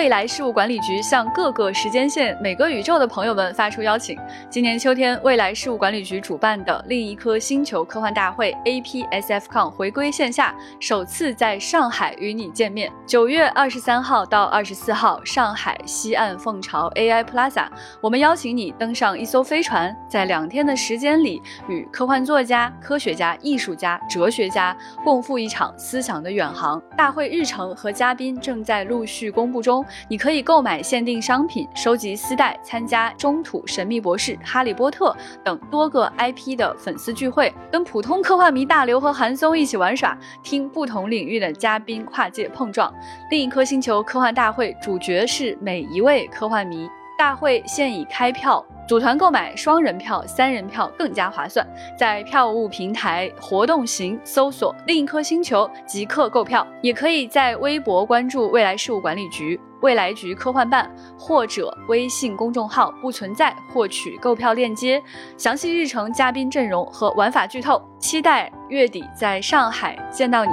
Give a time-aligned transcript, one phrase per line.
[0.00, 4.18] 未来事务管理局向各个时间线、每个宇宙的朋友们发出邀请。
[4.48, 12.90] 今年秋天，未来事务管理局主办的另一颗星球科幻大会 APSFCon 回归线下，首次在上海与你见面。
[13.06, 17.68] 九月二十三号到二十四号，上海西岸凤巢 AI Plaza，
[18.00, 24.74] 我们邀请你登上一艘飞船，在两天的时间里，与科幻作家、科学家、艺术家、哲学家
[25.04, 26.80] 共赴一场思想的远航。
[26.96, 42.92] 大会日程和嘉宾正在陆续公布中，你可以购买限定商品，收集丝带，参加中土神秘博士、哈利波特等多个 IP 的粉丝聚会，跟普通科幻迷大刘和韩松一起玩耍，听不同领域的嘉宾跨界碰撞。
[43.30, 46.88] 另一颗星球科幻大会主角是每一位科幻迷。
[47.18, 51.64] 大会现已开票，组团购买双人票、三人票更加划算。
[51.96, 65.00] 在票务平台活动型搜索“另一颗星球”即刻购票，也可以在微博关注未来事务管理局、未来局科幻办或者微信公众号“不存在”获取购票链接。
[65.36, 70.50] 详细日程、嘉宾阵容和玩法剧透，期待月底在上海见到你。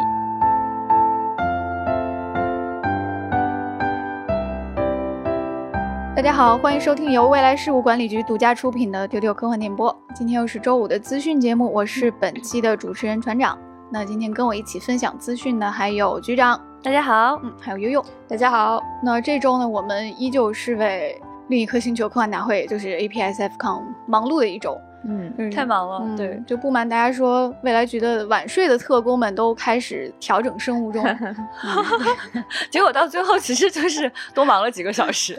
[6.18, 9.94] 大家好，欢迎收听由未来事务管理局独家出品的《丢丢科幻电波》。
[10.16, 13.56] 今天又是周五的资讯节目，我是本期的主持人船长。
[13.92, 18.82] 那今天跟我一起分享资讯的还有局长，大家好，嗯，还有悠悠，大家好。
[19.04, 24.76] 那这周呢，我们依旧是为另一颗星球科幻大会，就是 APSFCon 忙碌的一周。
[25.06, 31.06] 嗯，太忙了，对，就不瞒大家说，未来局的晚睡的特工们都开始调整生物钟，
[32.70, 35.38] 结果到最后其实就是多忙了几个小时。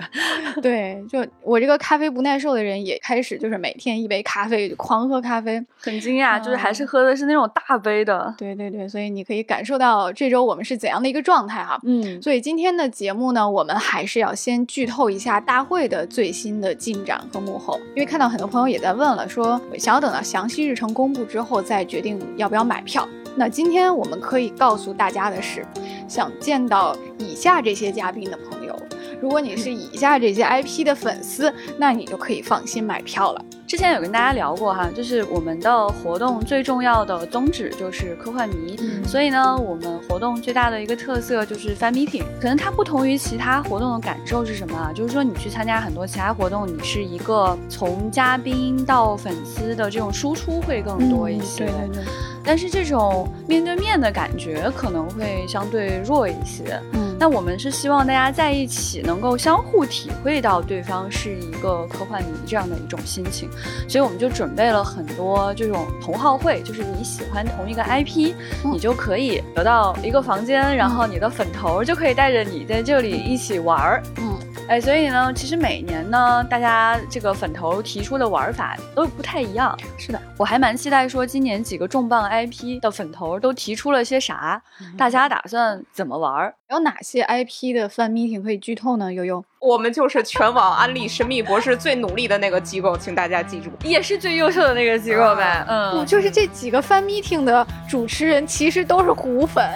[0.62, 8.32] 对，就我这个咖啡不耐受的人也开始就是每天一杯咖啡，狂喝咖啡，很惊讶，就是还是喝的是那种大杯的。
[8.38, 11.78] 对对对，所以你可以感受到这周我们是怎样的一个状态哈。
[11.82, 19.47] 嗯，所以今天的节目呢，我们还是要先剧透一下大会的最新的进展和幕后，因为看到很多朋友也在问了，说。
[19.78, 23.08] 想要等到详细日程公布之后再决定要不要买票。
[23.36, 25.64] 那今天我们可以告诉大家的是，
[26.08, 28.74] 想见到以下这些嘉宾的朋友，
[29.20, 33.44] 如果你是以下这些 IP 的粉丝，那你就可以放心买票了。
[33.68, 42.24] 之前有跟大家聊过哈，就是我们的活动最重要的宗旨就是科幻迷，所以呢，我们活动最大的一个特色就是 fan meeting。
[42.40, 44.90] 可能它不同于其他活动的感受是什么啊？
[44.94, 51.66] 就是说你去参加很多其他活动，你是一个从嘉宾到粉丝的这种输出会更多一些。
[51.66, 52.04] 对对对。
[52.42, 56.80] 但是这种面对面的感觉可能会相对弱一些。
[56.94, 63.50] 嗯，那我们是希望大家在一起能够相互体会到对方是一个科幻迷这样的一种心情，
[63.88, 68.34] 所以我们就准备了很多这种同好会，就是你喜欢同一个 IP，
[68.72, 74.02] 你就可以得到一个房间，然后你的粉头就可以带着你在这里一起玩儿。
[74.18, 74.38] 嗯。
[74.68, 79.74] 哎，所以呢，其实每年呢，大家这个粉头提出的玩法都不太一样。
[79.96, 84.62] 是的，我还蛮期待说今年几个重磅 IP 的粉头都提出了些啥，
[84.96, 86.52] 大家打算怎么玩？
[86.70, 89.10] 有哪些 IP 的 fan meeting 可以剧透呢？
[89.10, 95.64] 悠悠，我们就是全网安利神秘博士最努力的那个机构，请大家记住，也是最优秀的那个机构呗。
[95.66, 99.66] 嗯，不就是这几个 fan meeting 的主持人其实都是虎粉？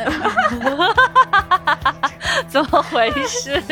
[2.47, 3.63] 怎么回事？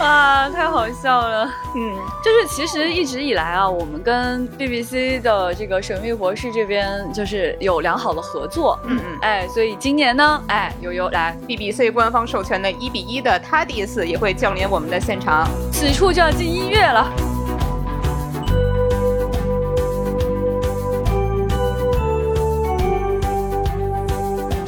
[0.04, 1.44] 啊，太好笑了！
[1.76, 1.94] 嗯，
[2.24, 8.78] 就是其实一直以来啊，我们跟 BBC 的这个神秘博士这边就是有良好的合作。
[8.84, 17.06] 嗯嗯，哎，所以今年呢，哎，悠悠来 BBC 官方授权的一比一的 TARDIS 也会降临我们的现场，此处就要进音乐了。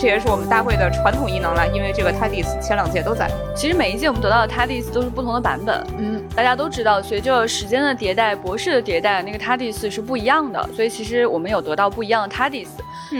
[0.03, 3.31] 这也是我们大会的传统异能了，因为这个 TARDIS 前两届都在。
[3.55, 5.87] 其实每一届我们得到的 TARDIS 都是不同的版本。
[5.97, 10.69] 嗯，大家都知道，随着时间的迭代，博士的迭代，那个 TARDIS 是不一样的。
[10.75, 12.67] 所以其实我们有得到不一样的 TARDIS。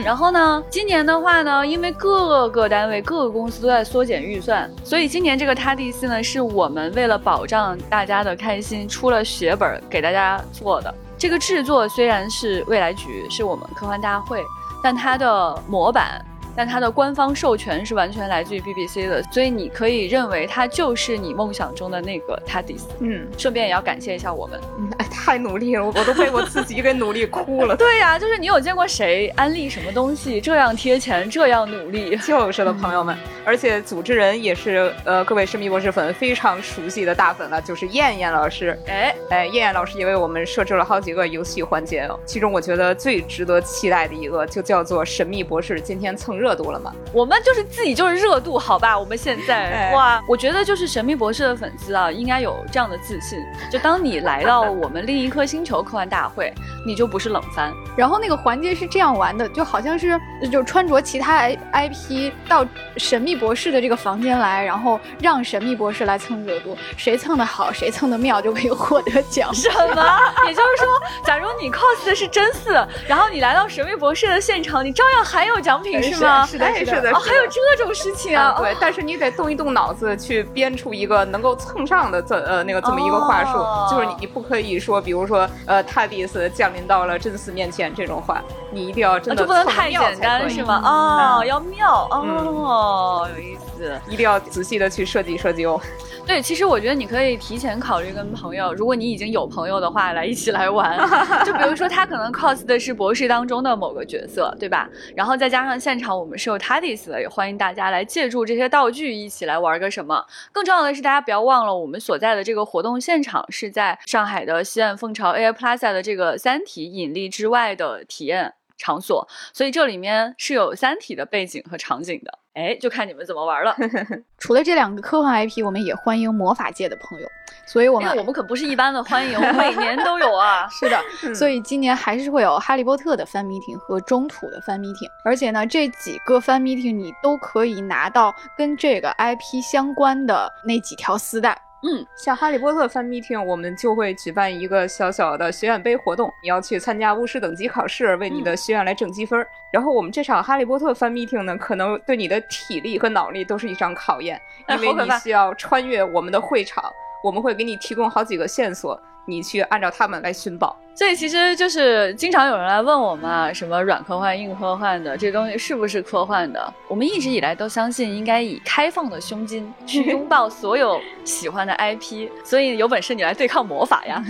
[0.03, 10.93] 然后呢，今年的话呢，因为各个单位、各个公司都在缩减预算，所以今年这个 TARDIS 呢，是我们为了保障大家的开心，出了血本给大家做的。
[11.17, 14.43] 这个制作虽然是未来局，是我们科幻大会，
[14.83, 16.21] 但它的模板。
[16.55, 22.81] 但它的官方授权是完全来自于 BBC 的，所以你可以认为它就是你梦想中的那个 TARDIS。
[22.99, 24.59] 嗯，顺便也要感谢一下我们，
[24.97, 27.75] 哎，太努力了，我都被我自己给努力哭了。
[27.77, 32.15] 对呀，就是你有见过谁安利什么东西这样贴钱，这样努力？
[32.25, 38.77] 就是的，朋友们，而且组织人也是呃各位神秘博士粉非常熟悉的大粉了，就是燕燕老师。
[38.87, 46.42] 哎哎，燕燕老师也为我们设置了好几个游戏环节，其中我觉得最值得期待的一个就叫做神秘博士今天蹭热。
[46.43, 46.91] 热度了嘛。
[47.13, 48.99] 我们就是自己就是热度，好吧？
[48.99, 53.39] 我们现在哇，我觉得就是神秘博士的粉丝啊，应该有这样的自信，
[53.71, 56.53] 就当你来到我们另一颗星球科幻大会，
[56.85, 57.73] 你就不是冷番。
[57.95, 60.19] 然后那个环节是这样玩的，就好像是
[60.51, 62.65] 就穿着其他 IP 到
[62.97, 69.53] 神秘博士的这个房间来，然后让神秘博士来蹭热度，谁蹭的好，谁蹭的妙就可以获得奖。
[69.53, 70.19] 什么？
[70.47, 70.87] 也就是说，
[71.23, 72.73] 假如你 cos 的是真四，
[73.07, 76.32] 然后你来到神秘博士的现场，你照样还有奖品是吗？
[76.45, 78.55] 是的，是的，哦，还有这种事情啊？
[78.57, 88.41] 对，但是你得动一动脑子去编出一个能够蹭上的这呃那个这么一个话术，就是你不可以说，比如说呃泰迪斯降临到了真丝面前这种话，
[88.71, 90.81] 你一定要真的不能太简单是吗？
[90.83, 93.72] 哦，要妙哦，有意思，
[94.09, 95.79] 一定要仔细的去设计设计哦。
[96.25, 100.97] 对，其实我觉得你可以提前考虑跟朋友，如果你已经有朋友的话，来一起来玩。
[101.45, 104.89] 就比如说他可能 cos 的是博士当中的某个角色，对吧？
[105.15, 110.25] 然后再加上现场我们是有 TARDIS 的，也欢迎大家来借助这些道具一起来玩个什么。
[110.53, 122.39] 更重要的是，大家不要忘了我们所在的这个活动现场是在上海的西岸凤巢 Air Plaza 的这个三体引力之外的体验场所，所以这里面是有三体的背景和场景的。
[122.53, 123.75] 哎，就看你们怎么玩了。
[124.37, 127.27] 除了这两个科幻 IP，我们也欢迎魔法界的朋友。
[127.65, 130.67] 所以，我们我们可不是一般的欢迎，我每 年都有啊。
[130.69, 131.01] 是的，
[131.33, 141.59] 所以今年还是会有哈利波特的 fan meeting 和中土的 fan meeting，而且呢，这几个 fan meeting 你都可以拿到跟这个 IP 相关的那几条丝带。
[141.85, 149.45] 嗯，像哈利波特 fan meeting，我们就会举办一个小小的学院杯活动，你要去参加巫师等级考试，为你的学院来挣积分。
[149.71, 156.83] 然后我们这场哈利波特 fan meeting 呢，可能对你的体力和脑力都是一场考验，因 为你需要穿越我们的会场，
[157.21, 158.97] 我们会给你提供好几个线索。
[159.25, 166.73] 你去按照他们来寻宝，所以其实就是经常有人来问我们，什么软科幻、硬科幻的这东西是不是科幻的？
[166.87, 174.23] 我们一直以来都相信应该以开放的胸襟去 拥抱所有喜欢的 IP，所以有本事你来对抗魔法呀！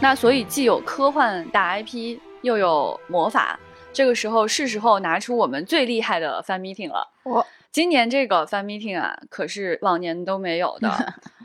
[0.00, 3.58] 那所以既有科幻大 IP，又有魔法。
[3.98, 7.08] 这个时候是时候拿出我们最厉害的 fan meeting 了。
[7.24, 10.88] 我今年这个 fan meeting 啊，可是往年都没有的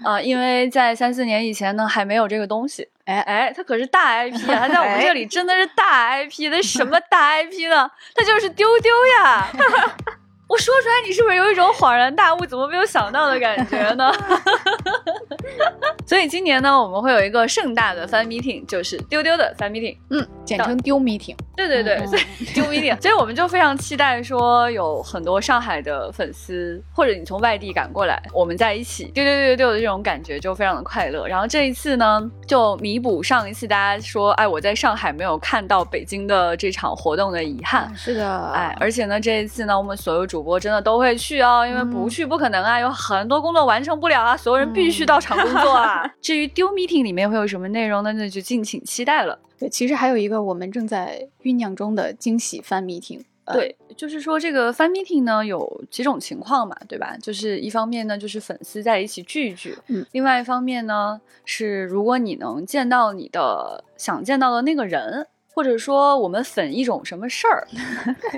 [0.05, 2.87] 啊， 因为在三四年以前呢，还没有这个东西。
[3.05, 6.51] 哎哎，它可是大 IP 啊，它在我们这里真的是大 IP。
[6.51, 7.89] 那什么大 IP 呢？
[8.13, 9.47] 它就是丢丢呀。
[10.47, 14.11] 我说出来，你是不是有一种恍然大悟，怎么没有想到的感觉呢？
[16.05, 21.35] 所以今年呢，我们会有一个盛大的 fan meeting，就是丢丢的 fan meeting，嗯，简称丢 meeting。
[21.55, 31.25] 对对对，所以丢 meeting，所以我们就非常期待说有很多上海的粉丝，或者你从外地赶过来，我们在一起丢丢丢丢丢的这种感觉就非常的快乐。
[31.25, 37.91] 然后这一次呢，就弥补上一次大家说，哎，我在上海没有看到北京的这场活动的遗憾。
[37.95, 46.11] 是的，哎，而且呢，这一次呢，我们所有主播真的都会去哦，因为不去不可能啊，有很多工作完成不了啊，所有人必须到场工作啊。
[46.19, 48.11] 至于丢 meeting 里面会有什么内容呢？
[48.13, 49.37] 那就敬请期待了。
[49.59, 53.21] 对，其实还有一个我们正在酝酿中的惊喜 fan meeting。
[53.45, 57.15] 对，就是说这个 fan meeting 呢有几种情况嘛，对吧？
[57.21, 65.27] 就是一方面呢就是粉丝在一起聚一聚，嗯，另外一方面呢是如果你能见到你的想见到的那个人。
[65.53, 67.67] 或者说我们粉一种什么事儿，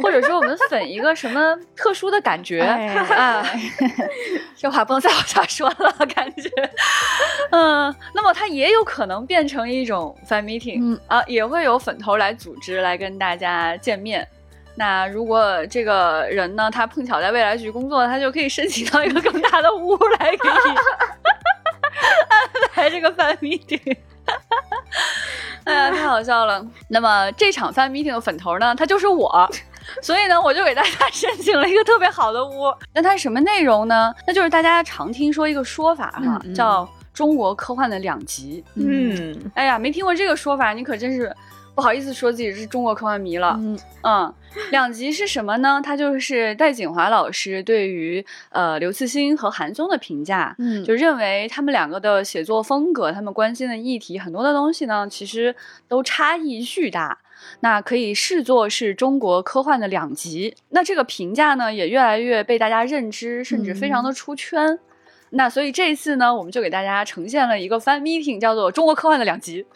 [0.03, 3.45] 或者说我们粉一个什么特殊的感觉啊，
[4.57, 6.49] 这话不能再往下说了，感觉，
[7.51, 14.27] 嗯，那么它也有可能变成一种 fan meeting 啊，也会有粉头来组织来跟大家见面。
[14.77, 20.75] 那如果这个人呢，他碰巧在未来局工作，他就可以申请到一个更大的屋来给你
[22.27, 23.95] 安排这个 fan meeting。
[25.65, 26.65] 哎呀，太好笑了！
[26.89, 29.49] 那么这场 fan meeting 的粉头呢，他就是我，
[30.01, 32.73] 所以呢，我就给大家申请了一个特别好的屋。
[32.93, 34.13] 那它是什么内容呢？
[34.27, 38.63] 那就是大家常听说一个说法哈，叫中国科幻的两极。
[38.75, 41.35] 嗯，哎呀，没听过这个说法，你可真是。
[41.73, 43.59] 不好意思说自己是中国科幻迷了，
[44.03, 44.33] 嗯，
[44.71, 45.81] 两极是什么呢？
[45.83, 55.55] 它就是戴锦华老师对于呃刘慈欣和韩松的评价，嗯，就认为他们两个的写作风格，他们关心的议题很多的东西呢，其实
[55.87, 57.17] 都差异巨大，
[57.59, 60.55] 那可以视作是中国科幻的两极。
[60.69, 64.79] 那这个评价呢，也越来越被大家认知，甚至非常的出圈。
[65.31, 69.65] 那所以这一次呢，我们就给大家呈现了一个 fan meeting，叫做中国科幻的两极。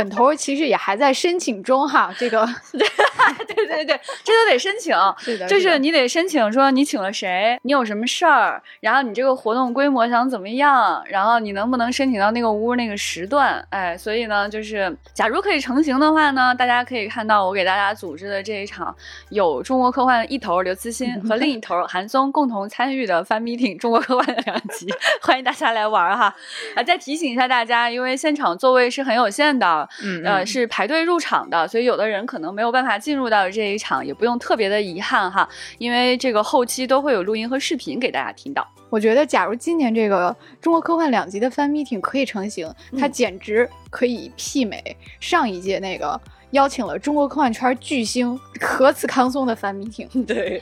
[0.00, 18.94] 粉头其实也还在申请中哈，这个 对对对，这都得申请， 是的，就是你得申请说你请了谁，你有什么事儿，然后你这个活动规模想怎么样，然后你能不能申请到那个屋那个时段，哎，所以呢，就是假如可以成型的话呢，大家可以看到我给大家组织的这一场
[19.28, 24.86] 有中国科幻一头刘慈欣和另一头韩松共同参与的 Fan Meeting 中国科幻的两集，
[25.20, 26.34] 欢迎大家来玩哈。
[26.74, 38.66] 啊，再提醒一下大家，因为现场座位是很有限的，嗯，呃，是排队入场的，所以有的人可能没有办法进入到这一场，也不用特别的遗憾哈，因为这个后期都会有录音和视频给大家听到。
[38.88, 46.20] 我觉得，假如今年这个中国科幻两极的 Fan Meeting 可以成型，它简直可以媲美上一届那个。
[46.50, 50.08] 邀请了中国科幻圈巨星核磁康松的翻迷艇。
[50.26, 50.60] 对，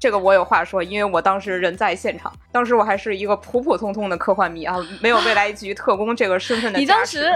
[0.00, 6.78] 这个我有话说，因为我当时人在现场，当时我还是一个普普通通的科幻迷啊，没有未来局特工这个身份的。
[6.78, 7.32] 你当时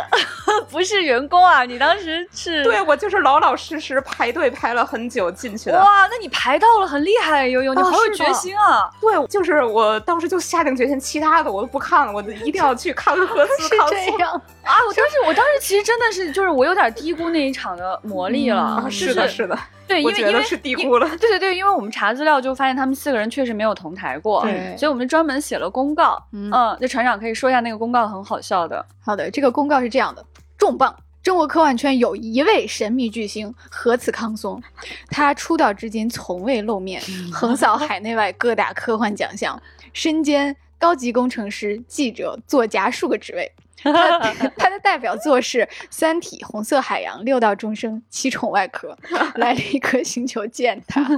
[0.68, 1.64] 不是员工啊？
[1.64, 2.62] 你当时是？
[2.64, 5.78] 对，我就是老老实实排队排了很久进去的。
[5.78, 8.90] 哇，那你排到了，很厉害，悠悠，你好有决心啊！
[9.00, 14.16] 对，就是我当时就下定决心，其他的我都不看了，我一定要去看 核磁康松
[14.62, 14.74] 啊！
[14.88, 17.91] 我当时，我当时其实真的是，就是我有点低估那一场的。
[18.02, 28.84] 魔力了，是的，是的，对，因为因为是低估了，对对对，因为我们查资料就发现他们四个人确实没有同台过，对，所以我们专门写了公告，嗯，那船长可以说一下那个公告，很好笑的。
[29.00, 30.24] 好的，这个公告是这样的：
[30.56, 34.62] 重磅，中国科幻圈有一位神秘巨星何此康松，
[35.08, 39.60] 他出道至今从未露面，横扫海内外各大科幻奖项，
[39.92, 43.52] 身兼高级工程师、记者、作家数个职位。
[43.92, 45.58] 他他的代表作是
[45.90, 48.96] 《三体》《红色海洋》《六道众生》《七重外壳》，
[49.36, 51.02] 来了一颗星球见他。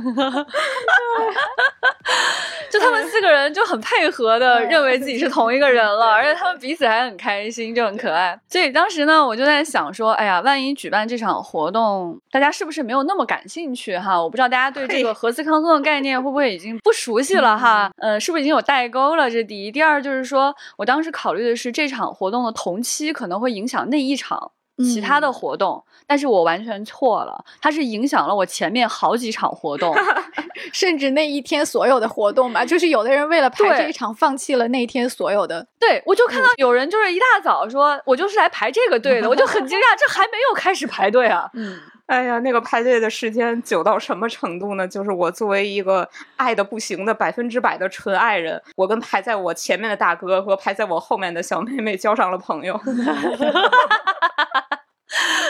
[2.71, 8.39] 就他们四个人就很配合的认为自己是同一个人了，而且他们彼此还很开心，就很可爱。
[8.49, 14.21] 所以当时呢，我就在想说，哎呀，万一举办这场活动，大家是不是没有那么感兴趣哈？
[14.21, 17.91] 我不知道大家对这个核磁康松的概念会不会已经不熟悉了哈？
[17.99, 19.31] 呃，是不是已经有代沟了？
[19.31, 19.71] 这是第一。
[19.71, 22.54] 第二就是说我当时考虑的是这场活动的。
[22.55, 29.95] 同期可能会影响那一场其他的活动，但是我完全错了，它是影响了我前面好几场活动，
[30.73, 32.65] 甚至那一天所有的活动吧。
[32.65, 35.67] 就是有的人为了排这一场，放弃了那一天所有的。
[35.79, 41.49] 对，我就看到有人就是一大早说，我就是来排这个队的，我就很惊讶，这还没有开始排队啊。
[41.55, 41.79] 嗯。
[42.07, 44.87] 哎呀，那个排队的时间久到什么程度呢？
[44.87, 52.79] 就是我作为一个爱的不行的百分之百的纯爱人，我跟排在我前面的大哥和排在我后面的小妹妹交上了朋友。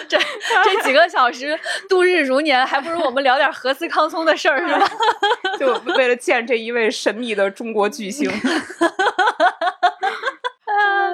[0.08, 0.18] 这
[0.62, 1.58] 这几个小时
[1.88, 4.88] 度日如年，还不如我们聊点核磁康松的事儿，是吧？
[5.58, 8.30] 就为了见这一位神秘的中国巨星。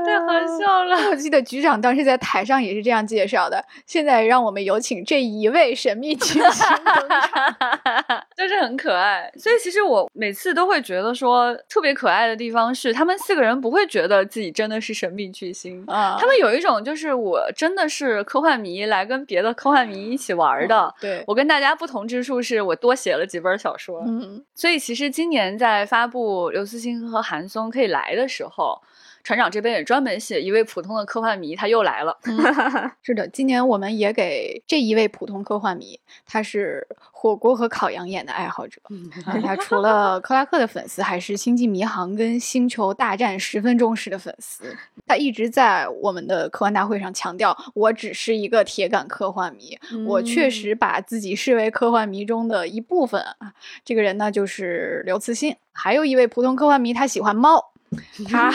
[0.00, 0.96] 啊，太好笑了！
[1.10, 3.64] 我记得局长当时在台上也是这样介绍的。
[3.86, 9.30] 现在让我们有请这一位神秘巨星登场， 就是很可爱。
[9.36, 16.16] 所以其实我每次都会觉得说，特别可爱的地方是，他们四个人不会觉得自己真的是神秘巨星啊。
[16.18, 20.94] 他们有一种就是我真的是科幻迷来跟别的科幻迷一起玩的。
[21.00, 24.02] 对我跟大家不同之处是我多写了几本小说。
[24.06, 28.80] 嗯，所以其实今年在发布刘慈欣和韩松可以来的时候。
[29.22, 32.16] 船长这边也专门写一位普通的科幻迷，他又来了。
[33.02, 38.80] 是的，今年我们也给这一位普通科幻迷，他是火锅和烤羊眼的爱好者。
[39.42, 44.76] 他除了克拉克的粉丝，还是星际迷航跟星球大战十分忠实的粉丝。
[45.06, 53.52] 他一直在我们的科幻大会上强调，我只是一个铁杆科幻迷，我确实把自己视为科幻迷中的一部分啊。
[53.84, 55.54] 这个人呢，就是刘慈欣。
[55.72, 57.72] 还有一位普通科幻迷，他喜欢猫。
[58.28, 58.52] 他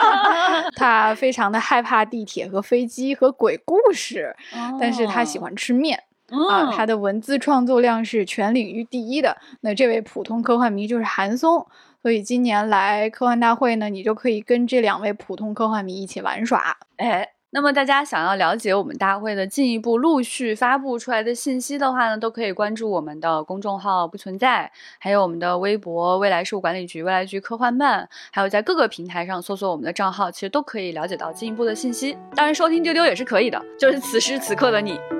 [0.76, 4.34] 他非常的害怕地铁和飞机和鬼故事，
[4.78, 6.70] 但是他喜欢吃面啊。
[6.72, 9.36] 他的文字创作量是全领域第一的。
[9.62, 11.66] 那这位普通科幻迷就是韩松，
[12.02, 16.76] 所以今年来科幻大会呢，你就可以跟这两位普通科幻迷一起玩耍。
[16.96, 17.30] 哎。
[17.52, 32.16] 那么大家想要了解我们大会的进一步陆续发布出来的信息的话呢，都可以关注我们的公众号“不存在”，还有我们的微博“未来事务管理局”“未来局科幻漫”，还有在各个平台上搜索我们的账号，其实都可以了解到进一步的信息。
[32.36, 35.19] 当然，收听丢丢也是可以的，就是此时此刻的你。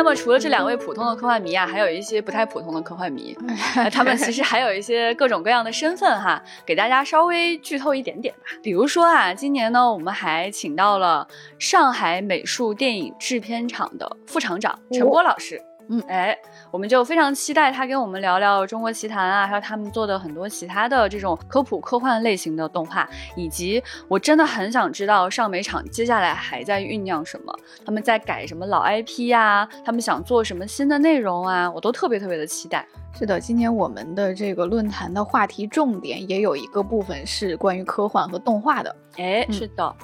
[0.00, 3.36] 那么除了这两位普通的科幻迷啊，还有一些不太普通的科幻迷，
[3.92, 8.44] 他们其实还有一些各种各样的身份哈，给大家稍微剧透一点点吧。
[8.62, 11.28] 比如说啊，今年呢，我们还请到了
[11.58, 15.60] 上海美术电影制片厂的副厂长陈波老师。
[15.92, 16.38] 嗯，哎，
[16.70, 27.52] 我们就非常期待他跟我们聊聊中国奇谭啊，还有他们做的很多其他的这种科普科幻类型的动画，以及我真的很想知道上美厂接下来还在酝酿什么，
[27.84, 32.86] 他们在改什么老 IP 呀，他们想做什么新的内容啊，我都特别特别的期待。
[33.12, 38.94] 是的，今天我们的这个论坛的话题重点也有一个部分是关于科幻和动画的。
[39.16, 39.94] 哎，是的。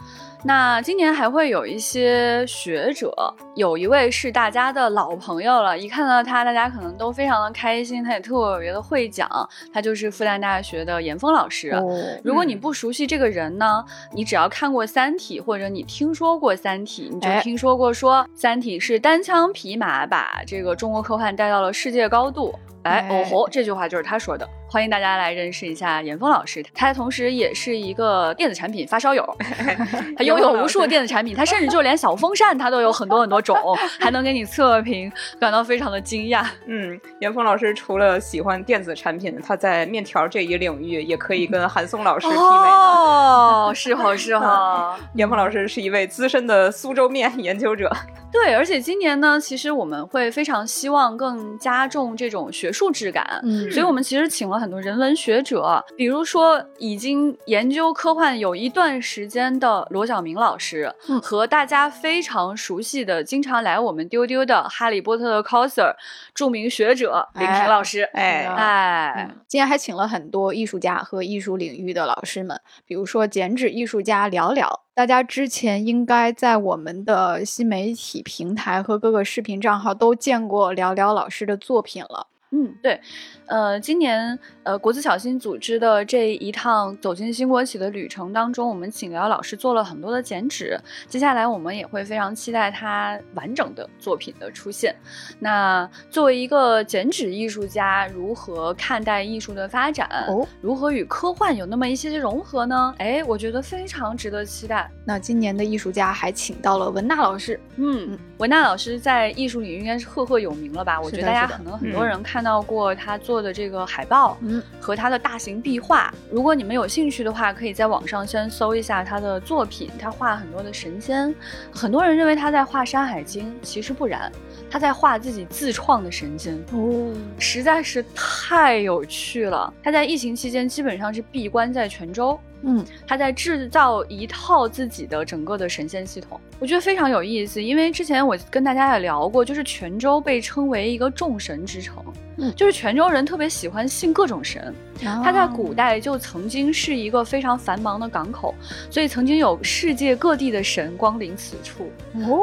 [0.44, 3.12] 那今年还会有一些学者，
[3.56, 9.28] 有一位是大家的老朋友了，一看到他，大家可能都非常的开心，他也特别的会讲，
[9.72, 11.74] 他就是复旦大学的严峰老师。
[12.22, 22.54] 如果你不熟悉这个人呢，你只要看过《三体》或者你听说过《三体》，你就听说过说《三体》是单枪匹马把这个中国科幻带到了世界高度。
[22.82, 24.48] 哎，哦吼，这句话就是他说的。
[24.68, 29.24] 欢迎大家来认识一下严峰老师，他同时也是一个电子产品发烧友，
[30.18, 33.56] 他拥有无数电子产品，他甚至就连小风扇他都有很多很多种，
[34.00, 36.44] 还能给你测评，感到非常的惊讶。
[36.66, 47.90] 嗯，严峰老师除了喜欢电子产品，他在面条这一领域也可以跟韩松老师媲美哦，是哈是哈， 严峰老师是一位资深的苏州面研究者。
[48.32, 65.94] 对，而且今年呢，其实我们会非常希望更加重这种学术质感，嗯，所以我们其实请了很多人文学者，比如说已经研究科幻有一段时间的罗晓明老师，和大家非常熟悉的、经常来我们丢丢的《哈利波特》的 coser，
[66.34, 68.46] 著名学者林平老师，哎。
[68.46, 74.82] 哎，今天还请了很多艺术家和艺术领域的老师们，比如说剪纸艺术家聊聊。
[74.94, 82.26] 大家之前应该在我们的新媒体平台和各个视频账号都见过聊聊老师的作品了。
[82.50, 83.00] 嗯，对，
[83.46, 94.94] 呃，今年呃国资小新组织的这一趟走进新国企的旅程当中，我们请姚老师做了很多的剪纸，接下来我们也会非常期待他完整的作品的出现。
[95.40, 100.08] 那作为一个剪纸艺术家，如何看待艺术的发展？
[100.28, 102.94] 哦，如何与科幻有那么一些些融合呢？
[102.98, 104.88] 哎，我觉得非常值得期待。
[105.04, 111.00] 那今年的艺术家还请到了文娜老师，嗯，文娜老师在艺术领域应该是赫赫有名了吧？
[111.00, 112.36] 我觉得大家可能很多人看。
[112.36, 116.12] 看到过他做的这个海报，嗯，和他的大型壁画。
[116.30, 119.90] 如果你们有兴趣的话，可以在网上先搜一下他的作品。
[119.98, 121.34] 他画很多的神仙，
[121.72, 124.30] 很多人认为他在画《山海经》，其实不然，
[124.70, 126.56] 他在画自己自创的神仙。
[126.72, 129.72] 哦，实在是太有趣了。
[129.82, 132.38] 他在疫情期间基本上是闭关在泉州。
[132.62, 137.62] 嗯，他在制造一套自己的整个的神仙系统，我觉得非常有意思。
[137.62, 142.02] 因为之前我跟大家也聊过，就是泉州被称为一个众神之城，
[142.38, 144.74] 嗯，就是泉州人特别喜欢信各种神。
[145.02, 148.54] 他在古代就曾经是一个非常繁忙的港口，
[148.90, 151.90] 所以曾经有世界各地的神光临此处，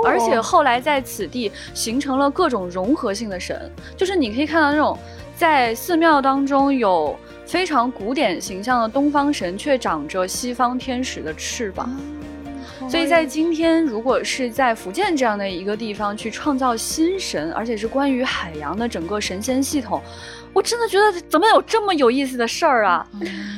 [0.06, 4.96] 而且后来在此地形成了各种融合性的神，就是你可以看到那种
[5.44, 7.20] 在寺庙当中有。
[7.46, 11.94] 非常古典形象的东方神，却长着西方天使的翅膀，
[12.90, 20.02] 所以在今天，如果是在福建这样的一个地方去创造新神，而且是关于海洋的整个神仙系统，
[20.54, 23.06] 我真的觉得怎么有这么有意思的事儿啊！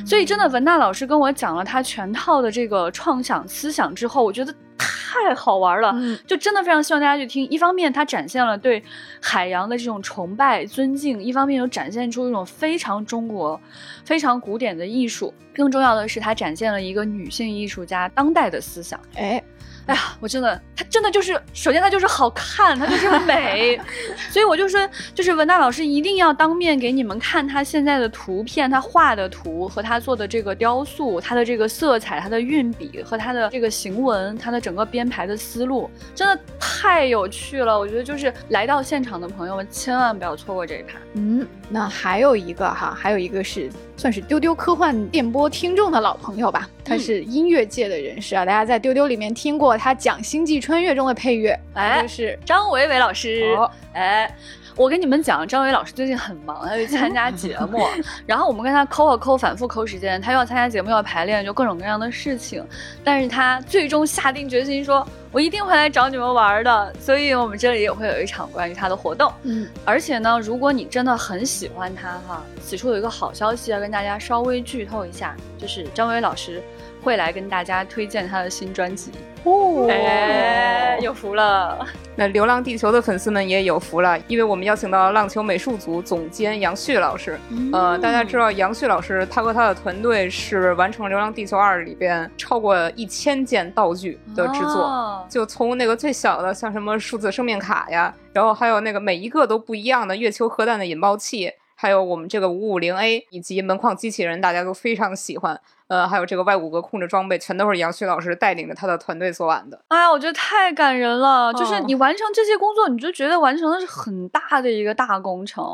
[0.04, 4.52] 所以真的，文娜老师跟我讲了他全套的这个创想思想之后，我觉得。
[4.78, 4.95] 太
[5.34, 5.94] 好玩了，
[6.26, 7.48] 就真的非常希望大家去听。
[7.48, 8.82] 一方面，它展现了对
[9.20, 13.60] 海洋的这种崇拜、尊敬；一方面，又展现出一种非常中国、
[14.04, 15.32] 非常古典的艺术。
[15.54, 19.00] 更重要的是，它展现了一个女性艺术家当代的思想。
[19.14, 19.42] 哎。
[19.86, 23.80] 哎呀，我真的，它真的就是，首先它就是好看，它就是美，
[24.30, 24.80] 所以我就说，
[25.14, 37.78] 就是文大老师一定要当面给你们看他现在的图片，他画的图和他做的这个雕塑，他的这个色彩，他的运笔和他的这个行文，他的整个编排的思路，真的太有趣了。
[37.78, 40.98] 我觉得就是来到现场的朋友们千万不要错过这一趴。
[41.14, 43.70] 嗯，那还有一个哈，还有一个是。
[43.98, 53.56] 算是丢丢科幻电波听众的老朋友吧，他是音乐界的人士啊，大家在丢丢里面听过他讲《星际穿越》中的配乐，哎，是张伟伟老师，
[53.92, 54.30] 哎。
[54.76, 57.86] 我跟你们讲，张伟老师最近很忙，他去参加节目，
[58.26, 62.62] 然后我们跟他抠啊抠，反复抠时间，他又要参加节目，又要排练，就各种各样的事情。
[63.02, 69.32] 但是他最终下定决心说：“我一定会来找你们玩的。”所以，我们这里也会有一场关于他的活动。
[69.44, 76.62] 嗯，而且呢，如果你真的很喜欢他哈，此处有一个好消息要跟大家稍微剧透一下，就是张伟老师。
[77.06, 79.12] 会来跟大家推荐他的新专辑。
[79.44, 81.86] 哦，哎，有福了！
[82.16, 87.38] 那《流浪地球》的粉丝们也有福了，因为我们邀请到了浪球美术组总监杨旭老师。
[87.72, 101.52] 呃，大家知道杨旭老师，他和他的团队是完成《流浪地球二》里边超过一千件道具的制作，就从那个最小的，像什么数字生命卡呀，然后还有那个每一个都不一样的月球核弹的引爆器。
[101.78, 105.60] 还有我们这个五五零 A 以及门框机器人，大家都非常喜欢。
[105.88, 109.80] 呃，还有这个外骨骼控制装备，全都是杨旭老师带领着他的团队做完的。
[109.88, 111.52] 哎呀，我觉得太感人了！
[111.54, 115.64] 就是你完成这些工作，你就觉得完成的是很大的一个大工程。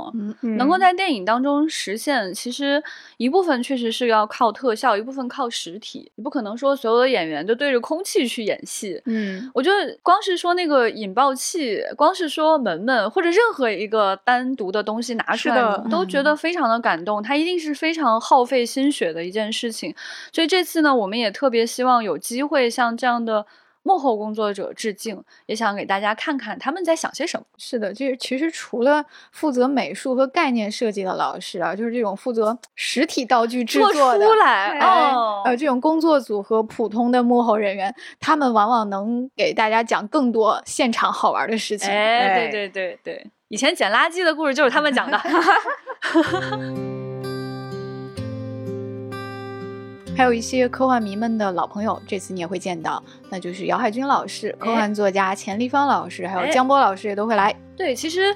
[0.42, 2.82] 嗯，能够在电影当中实现，其实
[3.16, 6.12] 一部分确实是要靠特效，一部分靠实体。
[6.16, 9.00] 你不可能说所有的演员就对着空气去演戏。
[9.06, 15.56] 嗯，我觉得光是说那个引爆器，光是说门门或者任何一个单独的东西拿出来，
[15.90, 17.22] 都觉得非常的感动。
[17.22, 19.94] 它一定是非常耗费心血的一件事情。
[20.32, 23.46] 所以这次呢，我们也特别希望有机会向这样的
[23.84, 27.44] 幕后工作者致敬，也想给大家看看他们在想些什么。
[27.58, 35.12] 是的，就是其实除了负责美术和概念设计的老师啊，就是这种负责实体道具制作的出来诶，
[35.44, 41.90] 呃，这种工作组和普通的幕后人员，他们往往能给大家讲更多现场好玩的事情。
[41.90, 45.20] 哎，对对对对，以前捡垃圾的故事就是他们讲的。
[50.16, 57.54] 还有一些科幻迷们的老朋友，这次你也会见到，那就是姚海军老师、科幻作家钱立芳老师，还有江波老师也都会来。
[57.76, 58.34] 对，其实。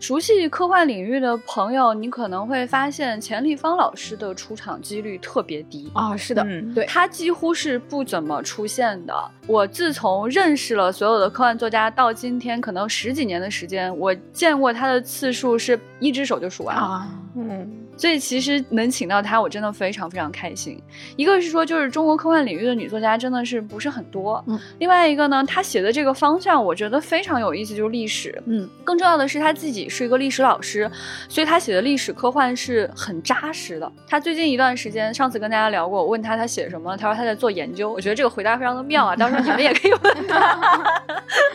[0.00, 6.16] 熟悉科幻领域的朋友，你可能会发现钱立芳老师的出场几率特别低啊。
[6.16, 9.30] 是的，嗯对他几乎是不怎么出现的。
[9.48, 17.08] 我自从认识了所有的科幻作家到今天，可能十几年的时间，我见过他的次数是一只手就数完啊。
[17.34, 20.80] 嗯，所以其实能请到她，我真的非常非常开心。
[21.16, 24.42] 一个是说，就是中国科幻领域的女作家真的是不是很多。
[24.46, 28.42] 嗯，另外一个呢，她写的这个方向，我觉得非常有意思，就是历史。
[28.46, 29.88] 嗯，更重要的是她自己。
[29.88, 30.88] 是一个历史老师，
[31.28, 33.92] 所以她写的历史科幻是很扎实的。
[34.06, 37.90] 她最近一段时间，上次跟大家聊过，我问她她写什么，她说她在做研究。
[37.90, 41.02] 我觉得这个回答非常的妙啊，到时候你们也可以问她。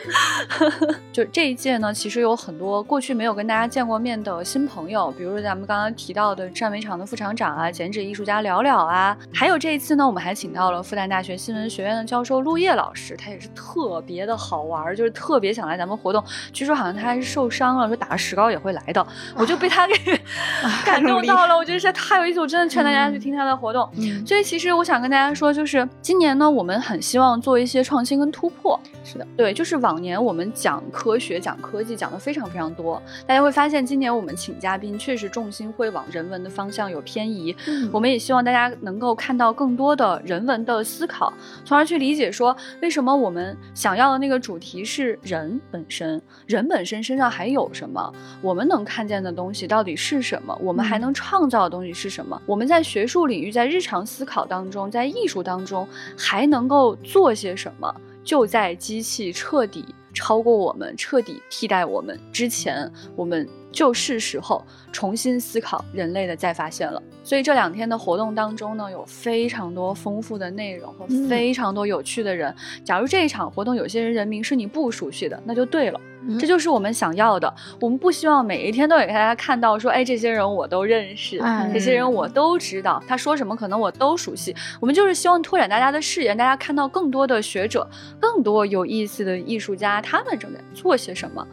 [1.13, 16.23] 就这一届呢，其实有很多过去没有跟大家见过面的新朋友，比如说咱们刚刚提到的战围厂的副厂长啊，剪纸艺术家了了啊，还有这一次呢，我们还请到了复旦大学新闻学院的教授陆叶老师，他也是特别的好玩，就是特别想来咱们活动。
[16.51, 18.17] 据说好像他还是受伤了，说打了。
[18.23, 19.93] 石膏也会来的，我就被他给
[20.85, 21.57] 感动到了。
[21.57, 23.89] 我觉得这太有意思，我真的劝大家去听他的活动。
[24.25, 28.79] 所以其实我想跟大家说，就是今年呢，我们很希望做一些创新跟突破。
[29.03, 37.55] 是的，对，就是往年我们讲科学、讲科技讲的非常非常多，大家会发现今年我们请嘉宾确实重心会往人文的方向有偏移。
[37.91, 41.33] 我们也希望大家能够看到更多的人文的思考，
[41.63, 48.13] 从而去理解说为什么我们想要的那个主题是人本身，人本身身上还有什么。
[48.41, 50.57] 我们能看见的东西到底是什么？
[50.61, 52.41] 我们还能创造的东西是什么？
[52.45, 57.93] 我们在学术领域、在日常思考当中、在艺术当中还能够做些什么？
[58.23, 59.83] 就在机器彻底
[60.13, 67.01] 超过我们、彻底替代我们之前，我们就是时候重新思考人类的再发现了。
[67.23, 72.55] 所以这两天的活动当中呢，有非常多丰富的内容和非常多有趣的人。
[72.85, 75.99] 假如这一场活动有些人人名是你不熟悉的，那就对了。
[76.39, 77.53] 这就是我们想要的。
[77.79, 81.39] 我们不希望每一天都给大家看到说，哎，这些人我都认识，
[81.73, 84.55] 这些人我都知道，他说什么可能我都熟悉。
[84.79, 87.87] 我们就是希望拓展大家的视野，大家看到更多的学者，
[88.19, 91.47] 更多有意思的艺术家，他们正在做些什么。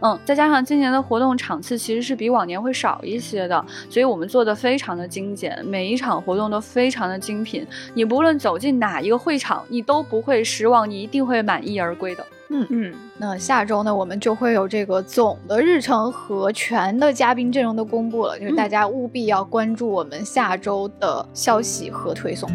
[0.00, 7.66] 嗯，再加上今年的活动场次其实是比往年会少一些的，所以我们做的非常的精简，每一场活动都非常的精品。
[7.94, 12.24] 你不论走进哪一个会场，你都不会失望，你一定会满意而归的。
[12.50, 22.48] 嗯嗯，那下周呢，我们就会有这个总的日程和全的嘉宾阵容的公布了，就是大家务必要关注我们下周的消息和推送。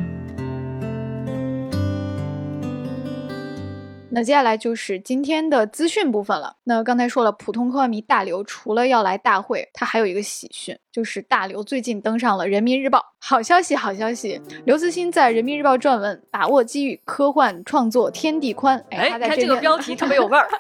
[4.12, 6.56] 那接下来就是今天的资讯部分了。
[6.63, 13.04] 那刚才说了，普通科幻迷大刘除了要来大会，他还有一个喜讯，就是大刘最近登上了人民日报。
[13.19, 14.41] 好消息，好消息！
[14.65, 18.84] 刘慈欣在人民日报撰文，把握机遇，科幻创作天地宽。
[18.91, 20.48] 哎，他这个标题特别有味儿。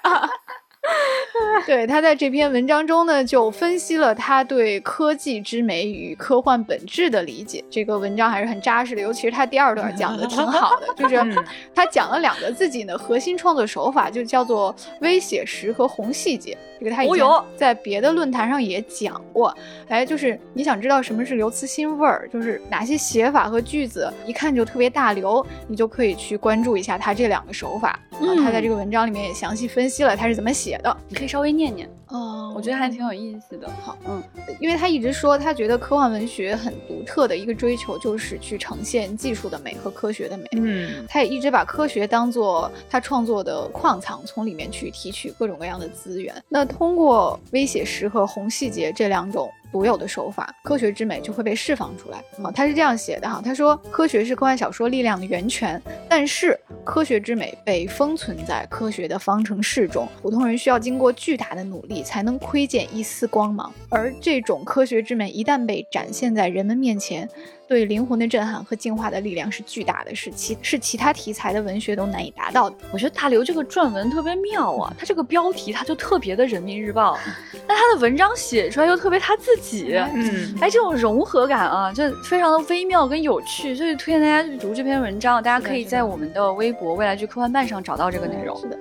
[1.65, 7.63] 对他在这篇文章中呢，就分析了他对科技之美与科幻本质的理解。
[7.69, 11.43] 这个文章还是很扎实的，尤其是他第二段讲的挺好的，就是
[11.75, 16.57] 他讲了两个自己的核心创作手法，就叫做微写实和红细节。
[16.79, 19.53] 这个他以前在别的论坛上也讲过。
[19.89, 27.99] 哎，就是你想知道什么是刘慈欣味儿，就是哪些写法和句子一看就特别大刘，你就可以去关注一下他这两个手法。
[28.21, 31.89] 嗯，他在这个文章里面也详细分析了他是怎么写的，你可以稍微念念。
[32.07, 33.69] 哦，我觉得还挺有意思的。
[33.81, 34.21] 好，嗯，
[34.59, 40.47] 因为他一直说他觉得科幻文学很独特的一个追求就是去呈现技术的美和科学的美。
[40.53, 46.33] 嗯，他也一直把科学当做他创作的矿藏，从里面去提取各种各样的资源。
[46.49, 49.49] 那通过微写实和红细节这两种。
[49.71, 52.17] 独有的手法，科学之美就会被释放出来。
[52.43, 63.71] 啊，他是这样写的哈，他说科学是科幻小说力量的源泉，但是科学之美被封存在科学的方程式中，普通人需要经过巨大的努力才能窥见一丝光芒。
[63.89, 67.29] 而这种科学之美一旦被展现在人们面前。
[67.69, 72.75] 对灵魂的震撼和净化的力量是巨大的，是其是其他题材的文学都难以达到的。
[72.91, 77.15] 我觉得大刘这个撰文特别妙啊，他这个标题他就特别的人民日报，
[77.67, 85.43] 那他的文章写出来又特别他自己，嗯，哎，这种融合感啊，就非常的微妙跟有趣，所以推荐大家去读这篇文章。
[85.43, 88.59] 大家可以在我们的微博“未来剧科幻办”上找到这个内容。
[88.59, 88.79] 是的。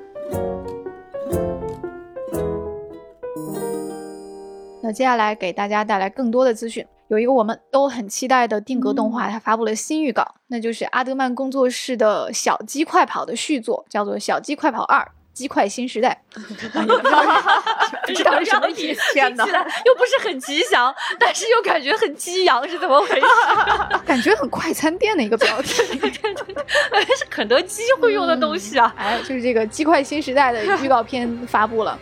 [4.80, 6.82] 那接下来给大家带来更多的资讯。
[7.08, 16.22] 有一个我们都很期待的定格动画，它发布了新预告，那就是阿德曼工作室的小鸡快跑的续作，叫做《小鸡快跑二：鸡块新时代》。
[18.06, 19.00] 不知道是什么意思？
[19.14, 19.44] 天哪，
[19.86, 23.26] 又不是很吉祥，但是又感觉很激昂，是怎么回事？
[24.04, 28.94] 感觉很快餐店的一个标题，是肯德基会用的东西啊！
[28.98, 31.98] 哎，就是这个《鸡块新时代》的预告片发布了。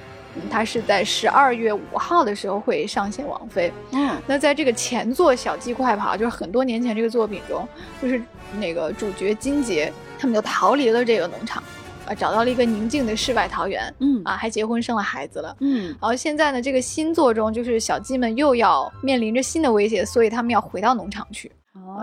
[0.50, 3.72] 它是在十二月五号的时候会上线网飞。
[3.92, 7.66] 嗯，那在这个前作《小鸡快跑》就是很多年前这个作品中，
[8.00, 8.20] 就是
[8.58, 11.62] 那个主角金杰他们就逃离了这个农场，
[12.06, 13.92] 啊，找到了一个宁静的世外桃源。
[14.00, 15.56] 嗯，啊，还结婚生了孩子了。
[15.60, 21.50] 嗯，然后现在呢，这个新作中就是小鸡们又要面临着新的威胁，所以他们要回到农场去，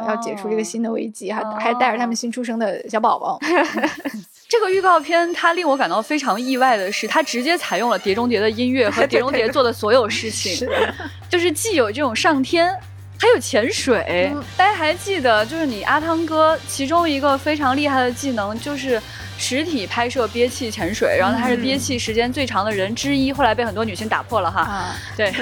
[0.07, 3.39] 要解除这个新的危机，还还带着他们新出生的小宝宝。
[4.49, 10.67] 这个预告片，它令我感到非常意外的是，它直接采用了《碟中谍》的音乐和《碟中谍》做的所有事情，
[11.27, 12.71] 就是既有这种上天，
[13.17, 14.31] 还有潜水。
[14.55, 19.01] 大家还记得，就是你阿汤哥其中一个非常厉害的技能，就是
[19.39, 24.93] 实体拍摄憋气潜水，然后他是憋气时间最长的人之一，后来被很多女性打破了哈。
[25.17, 25.33] 对，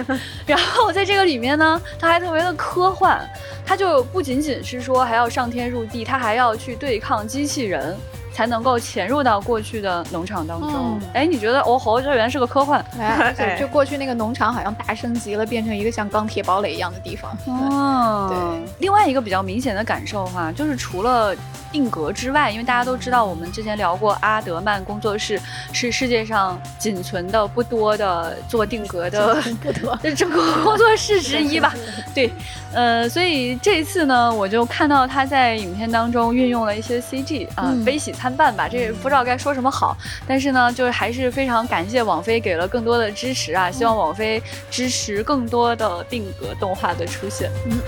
[0.46, 3.20] 然后在这个里面呢，他还特别的科幻，
[3.66, 7.98] 他就不仅仅是说还要上天入地，他还要去对抗机器人。
[8.34, 11.00] 才能够潜入到过去的农场当中。
[11.14, 12.84] 哎，你觉得哦吼，这原来是个科幻？
[13.00, 17.32] 哎，就过去那个农场好像大升级了，变成一个像钢铁堡垒一样的地方。
[17.46, 18.72] 哦， 对。
[18.80, 21.36] 另外一个比较明显的感受哈，就是除了。
[21.72, 25.40] 定格之外，因为大家都知道，我们之前聊过，阿德曼工作室
[25.72, 31.74] 是世界上仅存的不多的做定格的 不多这个工作室之一吧。
[32.14, 32.30] 对，
[32.74, 39.98] 呃，所以这一次呢，我就看到他在影片当中运用了一些 CG 啊，悲喜参半吧，这不知道该说什么好。
[40.28, 47.50] 但是呢，就是还是非常感谢网飞给了更多的支持啊，希望网飞支持更多的定格动画的出现。
[47.66, 47.82] 嗯。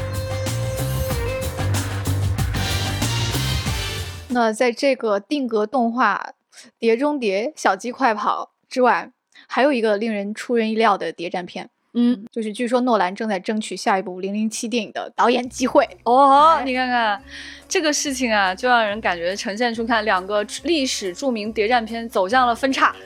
[4.30, 6.34] 那在这个定格动画
[6.80, 9.12] 《碟中谍：小鸡快跑》之外，
[9.48, 16.62] 还有一个令人出人意料的谍战片，嗯，就是据说诺兰正在争取下一部《零零七》电影的导演机会哦。
[16.66, 17.22] 你看看
[17.68, 22.96] 这个事情啊，就让人感觉呈现出看两个历史著名谍战片走向了分叉。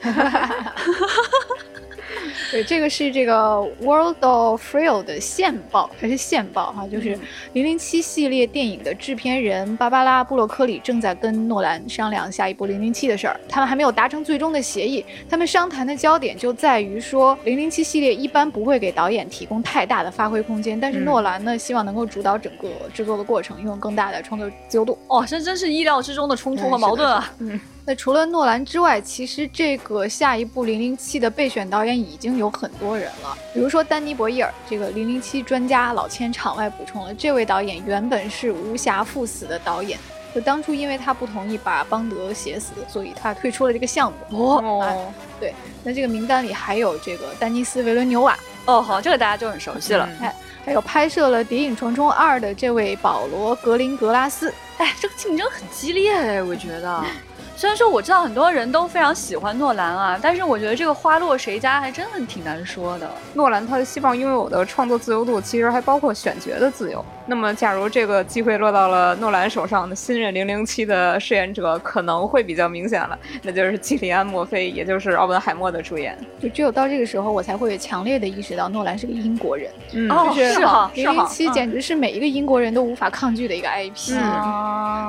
[2.50, 6.86] 对，这个是这个 World of Freil 的线报还是线报哈？
[6.88, 7.16] 就是
[7.52, 15.04] 《零零七》系列电影的制片人芭芭拉·布洛克里正在跟诺兰商量下一部《零零七》的事儿，他们还没有达成最终的协议。
[15.28, 24.98] 他们商谈的焦点就在于说，《零零七》系列一般不会给导演提供太大的发挥空间，但是诺兰呢，希望能够主导整个制作的过程，拥有更大的创作自由度。
[25.08, 27.30] 哦，这真是意料之中的冲突和矛盾啊！
[27.40, 27.60] 嗯。
[27.88, 39.98] 那除了诺兰之外，其实这个下一部《零零七》的备选导演已经有很多人了，比如说丹尼·博伊尔，这个《零零七》专家老千场外补充了，这位导演原本是《无暇赴死》的导演，
[40.34, 44.36] 就当初因为他不同意把邦德写死，所以他退出了这个项目。
[44.36, 48.38] 哦，对，那这个名单里还有这个丹尼斯·维伦纽瓦。
[48.66, 50.06] 哦，好，这个大家就很熟悉了。
[50.20, 54.52] 哎，还有拍摄了《谍影重重二》的这位保罗·格林格拉斯。
[54.76, 57.02] 哎，这个竞争很激烈哎，我觉得。
[57.58, 63.10] 虽然说我知道很多人都非常喜欢诺兰啊，但是我觉得这个花落谁家还真的挺难说的。
[63.34, 67.04] 诺兰他希望拥有的创作自由度，其实还包括选角的自由。
[67.30, 76.16] 那么，假如这个机会落到了诺兰手上，的新任零零七的饰演者可能会比较明显了，那就是基里安·墨菲，也就是奥本海默的主演。
[76.40, 79.70] 就只有到这个时候，我才会强烈的意识到诺兰是个英国人。
[79.92, 84.14] 嗯，是哈，零零七简直是每一个英国人都无法抗拒的一个 IP。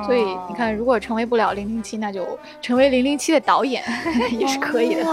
[0.06, 3.82] 所以你看，如果成为不了零零七，那就成为零零七的导演
[4.38, 5.06] 也是可以的。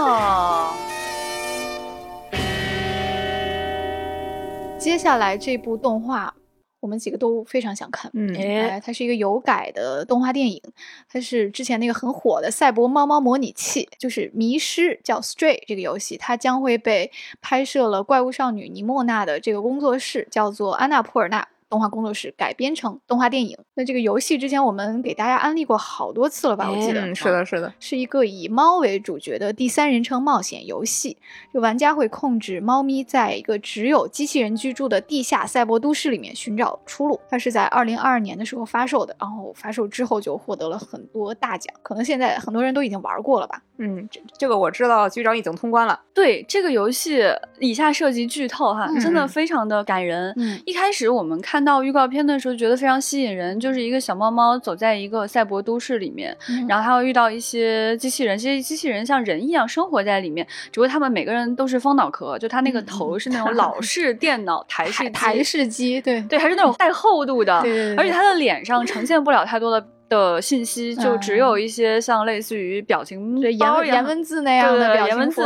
[4.77, 6.33] 接下来这部动画。
[6.79, 10.61] 我们几个都非常想看，嗯，哎，它是一个有改的动画电影，
[11.09, 17.11] 它是之前那个很火的赛博猫猫模拟器，就是迷失叫 Stray 这个游戏，它将会被
[17.41, 21.47] 拍摄了怪物少女尼莫娜的这个工作室叫做安娜普尔纳。
[21.69, 23.57] 动画工作室改编成动画电影。
[23.75, 26.69] 那这个游戏之前我们给大家安利过好多次了吧？
[26.71, 31.17] 我记得是的，是的，是一个以猫为主角的第三人称冒险游戏。
[31.53, 37.19] 就玩家会控制猫咪，在一个只有机器人居住的地下赛博都市里面寻找出路。
[37.29, 41.73] 它是在二零二二年的时候发售的，然后发售之后就获得了很多大奖。
[41.83, 43.61] 可能现在很多人都已经玩过了吧？
[43.79, 45.99] 嗯，这这个我知道，局长已经通关了。
[46.13, 47.23] 对这个游戏，
[47.59, 50.33] 以下涉及剧透哈，真的非常的感人。
[50.37, 56.35] 嗯，一开始我们看到预告片的时候，觉得非常吸引人，就是一个小猫猫走在一个赛博都市里面，
[56.67, 69.87] 然后还会遇到一些机器人，这些机器人像人一样生活在里面，只不过他们每个人都是方脑壳，就他那个头是那种老式电脑台式台式机，对对，还是那种带厚度的，对，而且他的脸上呈现不了太多的。
[70.09, 75.41] 的信息就只有一些像类似于表情包、颜文字那样的颜文字，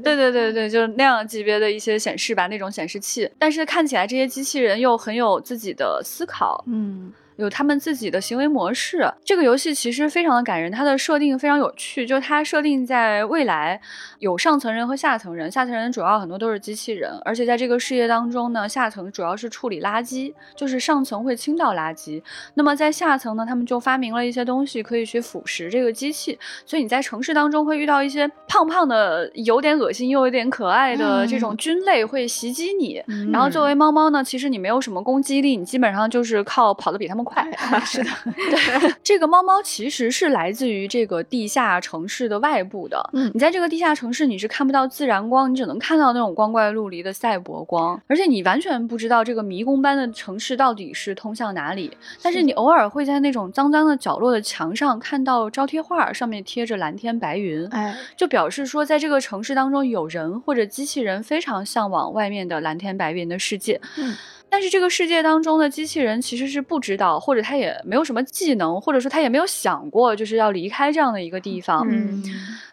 [0.00, 3.30] 对对对对，就是那样级别的一些显示吧，那种显示器。
[3.38, 7.12] 但是看起来这些机器人又很有自己的思考，嗯。
[7.42, 9.12] 有他们自己的行为模式。
[9.24, 12.06] 这个游戏其实非常的感人，它的设定非常有趣。
[12.06, 13.80] 就是它设定在未来，
[14.18, 15.50] 有上层人和下层人。
[15.50, 22.22] 下层人主要很多都是机器人，而且在这个世界当中呢，下层主要是处理垃圾，就是上层会倾倒垃圾。
[22.54, 26.38] 那么在下层呢，他们就发明了一些东西可以去腐蚀这个机器。
[26.66, 33.02] 所以你在城市当中会遇到一些胖胖的、有点恶心又有点可爱的这种菌类会袭击你。
[33.32, 37.31] 然后作为猫猫呢，其实你没有什么攻击力，你基本上就是靠跑得比他们快。
[37.32, 43.10] 快，是的， 对，这个猫猫其实是来自于这个地下城市的外部的。
[43.12, 51.96] 嗯，你在这个地下城市，你是看不到自然光，你只能看到那种光怪陆离的赛博光，而且你完全不知道这个迷宫般的城市到底是通向哪里。
[52.22, 63.80] 但是你偶尔会在那种脏脏的角落的墙上看到招贴画，上面贴着蓝天白云，哎，就表示说在这个城市当中有人或者机器人非常向往外面的蓝天白云的世界。
[63.96, 64.16] 嗯。
[64.52, 71.88] 但是这个世界当中的机器人其实是不知道，或者他也没有什么技能，或者说他也没有想过就是要离开这样的一个地方。
[71.90, 72.22] 嗯，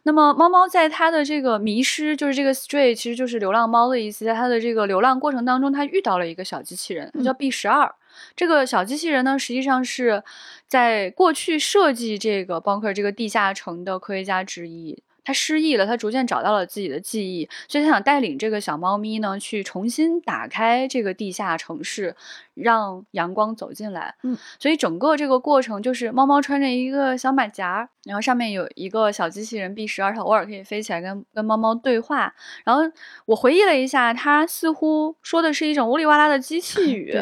[0.03, 4.25] 那么猫猫在它的这个迷失，就是这个 stray，其实就是流浪猫的意思。
[4.25, 7.89] 在它的这个流浪过程当中，它遇到了一个小机器人，叫 B 十二。
[8.35, 10.21] 这个小机器人呢，实际上是
[10.67, 15.01] 在过去设计这个 bunker 这个地下城的科学家之一。
[15.29, 22.15] 他失忆了，他逐渐找到了自己的记忆，所以他想带领这个小猫咪呢，去重新打开这个地下城市，
[22.55, 24.15] 让阳光走进来。
[24.23, 32.33] 嗯，所以整个这个过程就是猫猫穿着一个小马甲，然后上面有一个小机器人 B 十二，它偶尔可以飞起来跟跟猫猫对话。
[32.65, 32.81] 然后
[33.27, 37.15] 我回忆了一下，它似乎说的是一种呜里哇啦的机器 语。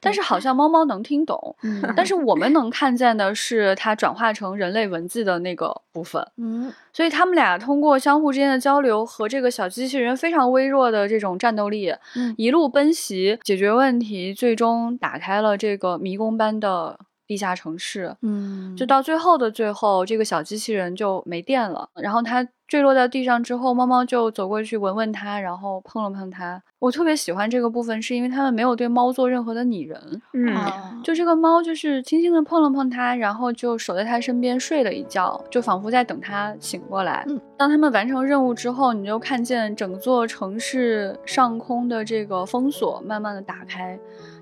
[0.00, 1.56] 但是好像猫猫能听懂，
[1.96, 6.26] 但是我们 能看见的是它转化成人类文字的那个部分。
[6.36, 12.34] 嗯，所以他们俩通过相互之间的交流和这个小机器人非常微弱的这种战斗力，嗯。
[12.36, 18.16] 一路奔袭解决问题，最终打开了这个迷宫般的地下城市。
[18.22, 22.48] 嗯，就到最后的最后，这个小机器人就没电了，然后它。
[22.68, 26.62] 坠落在地上之后，猫猫就走过去闻闻它，然后碰了碰它。
[26.78, 29.98] 我特别喜欢这个部分，是因为他们没有对猫做任何的拟人，
[30.34, 30.54] 嗯，
[31.02, 37.24] 就这个猫就是轻轻的碰了碰它，然后就守在它身边睡了一觉，就仿佛在等它醒过来。
[37.56, 43.98] 当他们完成任务之后，你就看见整座城市上空的这个封锁慢慢的打开。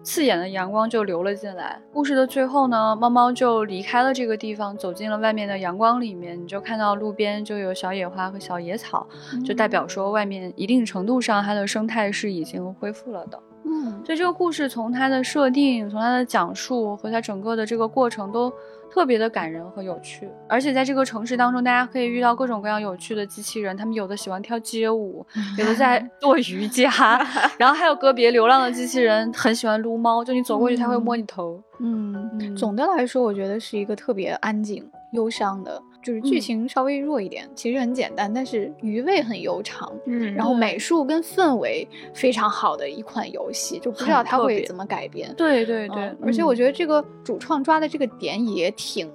[0.06, 1.80] 刺眼的阳光就流了进来。
[1.92, 6.40] 故事的最后呢，猫猫就离开了这个地方，走进了外面的阳光里面。
[6.40, 9.04] 你就看到路边就有小野花和小野草，
[9.44, 13.42] 就代表说外面一定程度上它的生态是已经恢复了的。
[13.64, 18.52] 嗯，所以这个故事从它的设定，从它的讲述和它整个的这个过程都。
[18.96, 23.76] 特别的感人和有趣，而且在这个城市当中，大家可以遇到各种各样有趣的机器人。
[23.76, 25.22] 他们有的喜欢跳街舞，
[25.58, 26.90] 有的在 做瑜伽，
[27.58, 31.62] 然后还有个别流浪的机器人很喜欢撸猫，就你走过去，它会摸你头。
[31.78, 34.82] 嗯，总的来说，我觉得是一个特别安静、
[35.12, 39.92] 忧伤的，就是剧情稍微弱一点，其实很简单，但是余味很悠长。
[40.06, 45.34] 嗯，然后美术跟氛围非常好的一款游戏，就不知道它会怎么改编。
[45.36, 49.10] 对对对，而且我觉得这个主创抓的这个点也挺。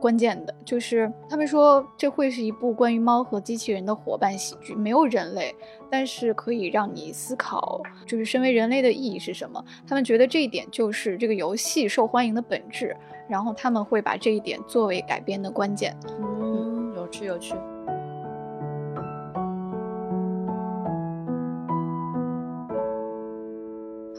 [0.00, 5.54] 关键的就是他们说这会是一部关于猫和机器人的伙伴喜剧，没有人类，
[5.90, 9.64] 但是可以让你思考，就是身为人类的意义是什么。
[9.86, 12.96] 他们觉得这一点就是这个游戏受欢迎的本质，
[13.28, 15.96] 然后他们会把这一点作为改编的关键。
[16.20, 17.54] 嗯，有趣有趣。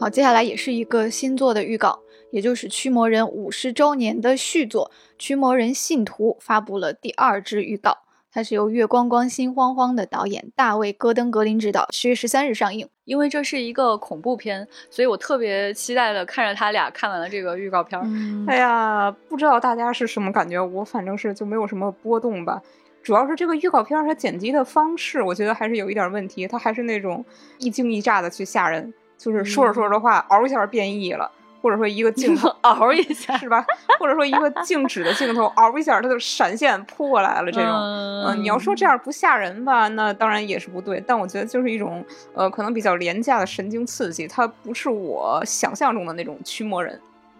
[0.00, 1.98] 好，接下来也是一个新作的预告。
[2.30, 7.98] 也就是《驱魔人》五十周年的续作《驱魔人：信徒》发布了第二支预告，
[8.30, 12.88] 它是由月光光心慌慌的导演大卫·戈登格林执导，十月十三日上映。
[13.06, 17.98] 因为这是一个恐怖片，所以我特别期待的看着他俩看完了这个预告片。
[18.46, 22.62] 哎呀，不知道大家是什么感觉，我反正是就没有什么波动吧。
[23.02, 27.24] 主要是这个预告片它剪辑的方式，我觉得还是有一点问题，它还是那种
[27.58, 31.30] 一惊一乍的去吓人，就是说着说着话，嗷一下变异了。
[31.60, 33.66] 或者说一个镜头 嗷一下 是吧？
[33.98, 37.50] 或者说一个静止的镜头 嗷一下，它就闪现扑过来了。
[37.50, 41.02] 这种，嗯，你要说这样不吓人吧，那当然也是不对。
[41.04, 42.02] 但我觉得就是一种，
[42.32, 46.98] 呃，可能比较廉价的神经刺激，它不是我想象中的那种驱魔人。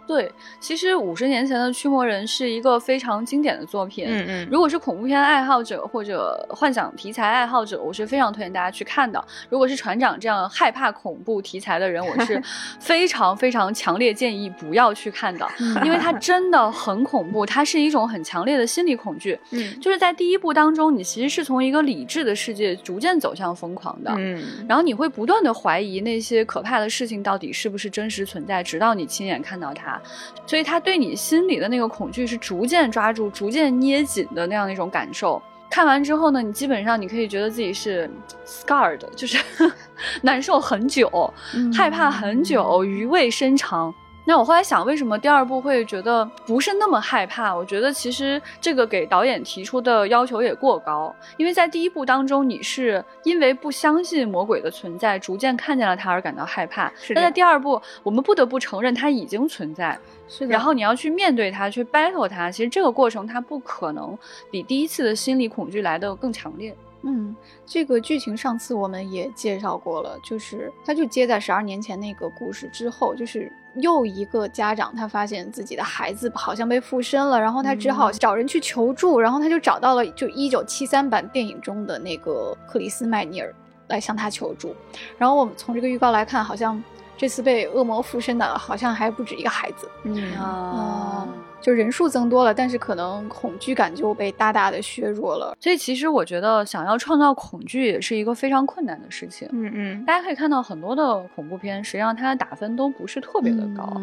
[0.08, 4.06] 对，其实五十年前的《驱魔人》是一个非常经典的作品。
[4.08, 9.22] 嗯嗯，如果是恐怖片爱好者或者幻想题材爱好者，我是非常推荐大家去看的。
[9.50, 12.42] 如果是船长这样害怕恐怖题材的人，我是
[12.80, 15.46] 非常非常强烈建议不要去看的，
[15.84, 19.38] 因为它真的很恐怖，它是一种很强烈的心理恐惧。
[19.50, 24.10] 嗯，就是在第一部当中，你其实是从一个理智的世界逐渐走向疯狂的。
[24.16, 29.97] 嗯，然后你会不断的怀疑那些可怕的事情到底是不是真实存在，直到你亲眼看到它。
[30.46, 35.40] 所以他对你心里的那个恐惧是逐渐抓住、逐渐捏紧的那样的一种感受。
[35.70, 38.10] 看完之后呢，你基本上你可以觉得自己是
[38.46, 39.38] scarred，就是
[40.22, 41.32] 难受很久、
[41.74, 43.94] 害怕很久、余味深长。
[44.28, 47.56] 那我后来想，为什么第二部会觉得不是那么害怕？
[47.56, 56.92] 我觉得其实这个给导演提出的要求也过高，因为在第一部当中，你是因为不相信魔鬼的存在，逐渐看见了他而感到害怕。
[57.14, 59.98] 但在第二部，我们不得不承认他已经存在，
[60.28, 60.52] 是的。
[60.52, 64.14] 然后你要去面对他，去 battle 他，其实这个过程它不可能
[64.50, 66.76] 比第一次的心理恐惧来的更强烈。
[67.02, 73.50] 嗯，这个剧情上次我们也介绍过了，就是它就接在十二年前那个故事之后，就是
[73.80, 83.54] 又一个家长他发现自己的孩子好像被附身了，然后他只好找人去求助，然后他就找到了就一九七三版电影中的那个克里斯麦尼尔
[83.88, 84.74] 来向他求助，
[85.16, 86.82] 然后我们从这个预告来看，好像
[87.18, 91.28] 这次被恶魔附身的好像还不止一个孩子，嗯啊。
[91.60, 95.56] 就人数增多了，但是可能恐惧感就被大大的削弱了。
[95.60, 99.48] 所以其实我觉得，想要创造恐惧也是一个非常困难的事情。
[99.50, 104.00] 嗯嗯，大家可以看到很多的恐怖片，实际上它的打分都不是特别的高。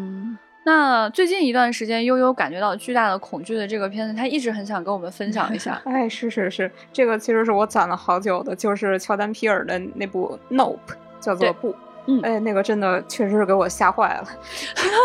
[0.64, 5.80] 那最近一段时间，悠悠感觉到巨大的恐惧的这个片子，他一直很想跟我们分享一下。
[5.86, 10.76] 哎，是是是，这个其实是我攒了好久的，就是乔丹皮尔的那部《Nope》，
[11.20, 11.74] 叫做不。
[12.06, 14.24] 嗯，哎，那个真的确实是给我吓坏了。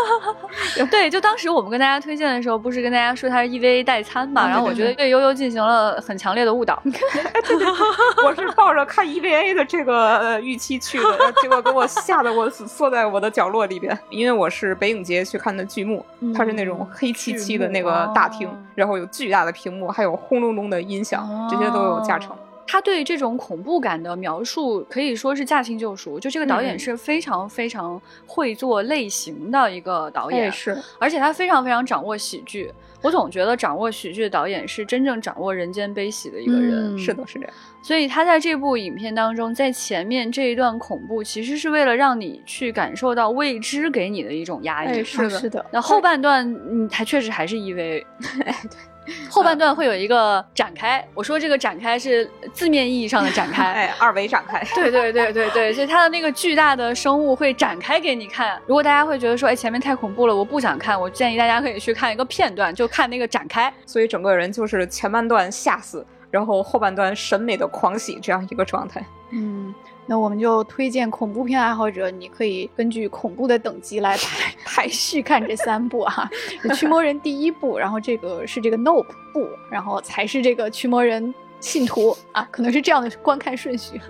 [0.90, 4.48] 对，就当时我们跟大家推荐的时候，不是跟大家说它是 EVA 代餐嘛？
[4.48, 6.80] 然后我觉得对悠悠进行了很强烈的误导。
[8.24, 13.98] 我是抱着看 EVA 的这个预期去的，结果给我吓得我缩在我的角落里边。
[14.10, 22.36] 因为我是北影节去看的剧目，它是那种黑漆漆的那个大厅，然后有巨大的屏幕，还有轰隆隆的音响，这些都有加成。
[22.72, 32.72] 他对这种恐怖感的描述可以说是驾轻就熟，就这个导演是非常非常会做类型的一个导演，是，而且他非常非常掌握喜剧。
[33.02, 37.52] 我总觉得掌握喜剧的导演是真正掌握人间悲喜的一个人，是的，是这样。
[37.82, 45.66] 所以他在这部影片当中，在前面这一段恐怖，其实是为了让你去感受到未知给你的一种压抑，是的，是的。
[45.70, 48.02] 那后半段，嗯，他确实还是因为，
[48.46, 48.91] 哎，对。
[49.28, 58.60] 后半段会有一个展开，我说这个展开是字面意义上的展开，哎，二维展开，对对对对对，所以它的那个巨大的生物会展开给你看。
[58.66, 63.72] 如果大家会觉得说，哎，前面太恐怖了，我不想看，我建议大家可以去看一个片段，就看那个展开。
[63.86, 69.04] 所以整个人就是前半段吓死，然后后半段审美的狂喜这样一个状态。
[69.30, 69.74] 嗯。
[70.06, 76.28] 那我们就推荐恐怖片爱好者，你可以根据恐怖的等级来排排序看这三部哈，
[76.76, 84.00] 《驱魔人》第一部，然后这个是这个 Nope 部，然后才是这个《驱魔人信徒》啊，可能是这样的观看顺序。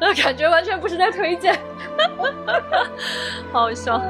[0.00, 1.58] 那 感觉完全不是在推荐，
[3.52, 4.00] 好笑。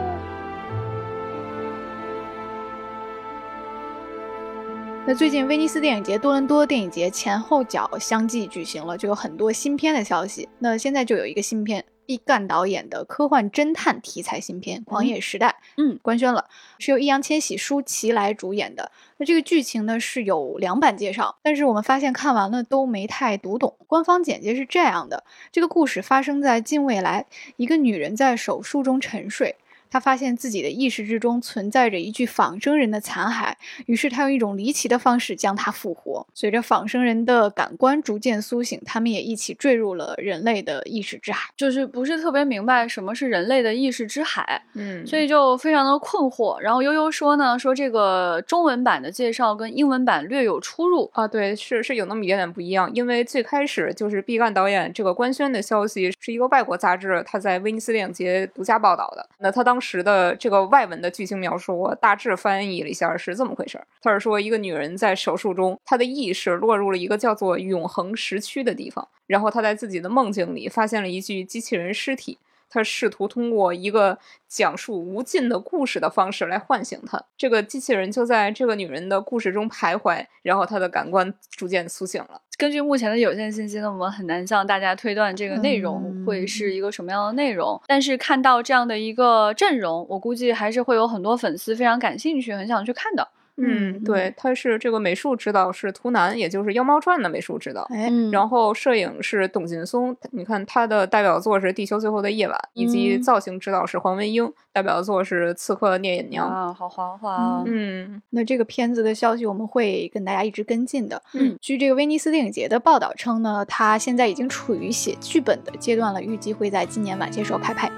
[5.05, 10.49] 那最近威尼斯电影节、多伦多电影节前后脚相继举行了，就有很多新片的消息。
[10.61, 16.45] 那现在就有一个新片，毕赣导演的科幻侦探题材新片《狂野时代》，嗯，官宣了，
[16.79, 18.93] 是由易烊千玺、舒淇来主演的。
[19.17, 23.77] 那这个剧情呢是有两版介绍，但是我们发现看完了都没太读懂。
[23.89, 27.27] 官方简介是这样的：这个故事发生在近未来，
[27.57, 29.57] 一个女人在手术中沉睡。
[29.93, 33.53] 他发现自己的意识之中存在着一具仿生人的残骸，
[33.84, 36.26] 于是他用一种离奇的方式将他复活。
[36.32, 41.51] 随着仿生人的感官逐渐苏醒，他们也一起坠入了人类的意识之海。
[41.55, 46.59] 就是不是特别明白什么是人类的意识之海，嗯，所以就非常的困惑。
[46.61, 52.90] 然后悠悠说呢，说这个中文版的介绍跟英文版略有出入啊，对，是是有那么一点点不一样。
[52.95, 59.82] 因为最开始就是毕赣导演这个官宣的消息是一个外国杂志他在威尼斯电影节独家报道的，那他当。
[59.83, 63.87] 时的这个外文的剧情描述，我大致翻译了一下，是这么回事儿。
[64.01, 72.39] 他是说，一个女人在手术中，她的意识落入了一个叫做永恒时区的地方，然后她在自己的梦境里发现了一具机器人尸体。
[72.74, 74.18] 他试图通过一个
[74.49, 77.22] 讲述无尽的故事的方式来唤醒他。
[77.37, 82.41] 这个机器人就在这个女人的故事中徘徊，然后她的感官逐渐苏醒了。
[82.57, 87.81] 根据目前的有限信息呢，我们很难向大家推断这个内容会是一个什么样的内容。
[87.87, 93.27] 但是看到这样的一个阵容，我估计还是会有很多粉丝非常感兴趣，很想去看的。
[93.59, 97.83] 嗯，对，他是这个美术指导是图南，也就是《妖猫传》的美术指导。
[97.91, 107.63] 哎，然后摄影是董劲松，你看他的代表作是《地球最后的夜晚》，以及造型指导是黄文英，代表作是《刺客聂隐娘》啊，好豪华。
[107.67, 111.23] 嗯，那这个片子的消息我们会跟大家一直跟进的。
[111.35, 117.91] 嗯，据这个威尼斯电影节的报道称呢，他现在已经处于写剧本的阶段了，预计会在今年晚些时候开拍。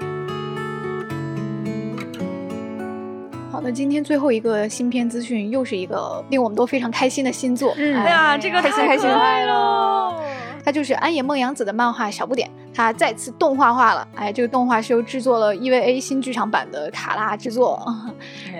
[3.65, 7.73] 好的，今天最后一个新片资讯，又是一个令我们都非常开心的新作。
[7.79, 10.21] 嗯，哎呀，这个太太可爱了。
[10.63, 14.05] 它就是安野梦洋子的漫画《小不点》，它再次动画化了。
[14.15, 17.81] 哎，这个动画是由制作了 EVA 新剧场版的卡拉制作，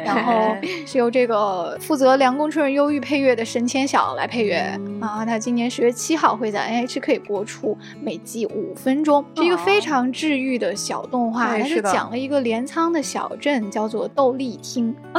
[0.05, 0.55] 然后
[0.85, 4.57] 是由这个负责《凉宫春日忧郁》配乐的神千晓来配乐
[5.01, 5.25] 啊。
[5.25, 11.57] 它今年十月七号会在 NHK 播出，每集五分钟，是一个非常治愈的小动画。
[11.57, 14.95] 它是讲了一个镰仓的小镇，叫做斗笠町。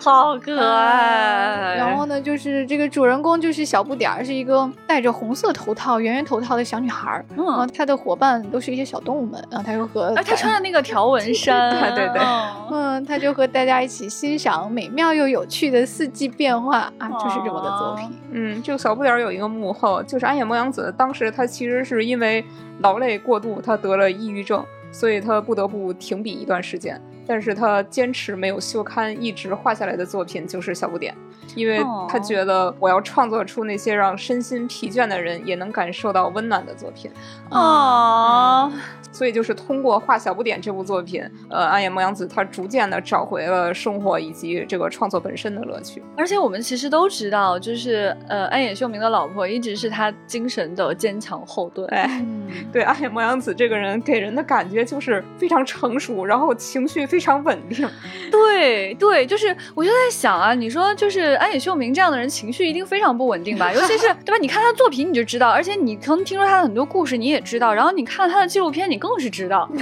[0.00, 1.76] 好可爱。
[1.76, 7.24] 然后呢，就是这个主人公就是小不点儿，是一个戴着红色头套、圆圆头套的小女孩儿。
[7.36, 9.42] 嗯，她的伙伴都是一些小动物们。
[9.50, 12.22] 然后她就和，哎，她穿的那个条纹衫， 对对对，
[12.70, 18.10] 嗯，她就和大家一起欣赏美妙又有趣的四季变化啊，就是这么个作品。
[18.32, 22.44] 嗯，这个小不点儿有一个幕后，就是安野梦洋子，当时她其实是因为
[22.80, 27.00] 劳累过度，她得了抑郁症，所以她不得不停笔一段时间。
[27.26, 31.14] 但是他坚持没有休刊，一直画下来的作品就是小不点，
[31.54, 37.10] 因为他觉得我要创作出那些让身心疲倦的人也能感受到温暖的作品。
[37.50, 38.70] 啊。
[39.14, 46.02] 所以就是通过画小不点这部作品，呃，暗野梦洋子她逐渐的找回了生活以及这个创作本身的乐趣。
[46.16, 51.86] 而且我们其实都知道，就是呃，暗野秀明的老婆一直是他精神的坚强后盾。
[51.90, 52.26] 哎，
[52.72, 57.88] 对，暗野梦洋子这个人给人的感觉就是非常成熟，然后情绪非常稳定。
[58.32, 63.72] 对对，就是我就在想啊，你说就是安野秀明这样的人，情绪一定非常不稳定吧？
[63.72, 64.38] 尤其是 对吧？
[64.40, 69.03] 你看他作品你就知道，而且你可能听说他的很多故事你也知道，然后你看他的纪录片你。
[69.08, 69.68] 更是知道，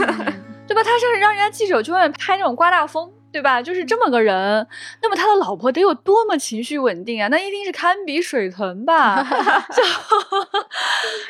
[0.67, 0.83] 对吧？
[0.83, 3.61] 他是让人家记者去外面拍那种刮大风，对吧？
[3.63, 4.67] 就是这么个人。
[5.03, 7.29] 那么他的老婆得有多么情绪稳定啊？
[7.29, 9.23] 那一定是堪比水豚吧？
[9.75, 9.83] 就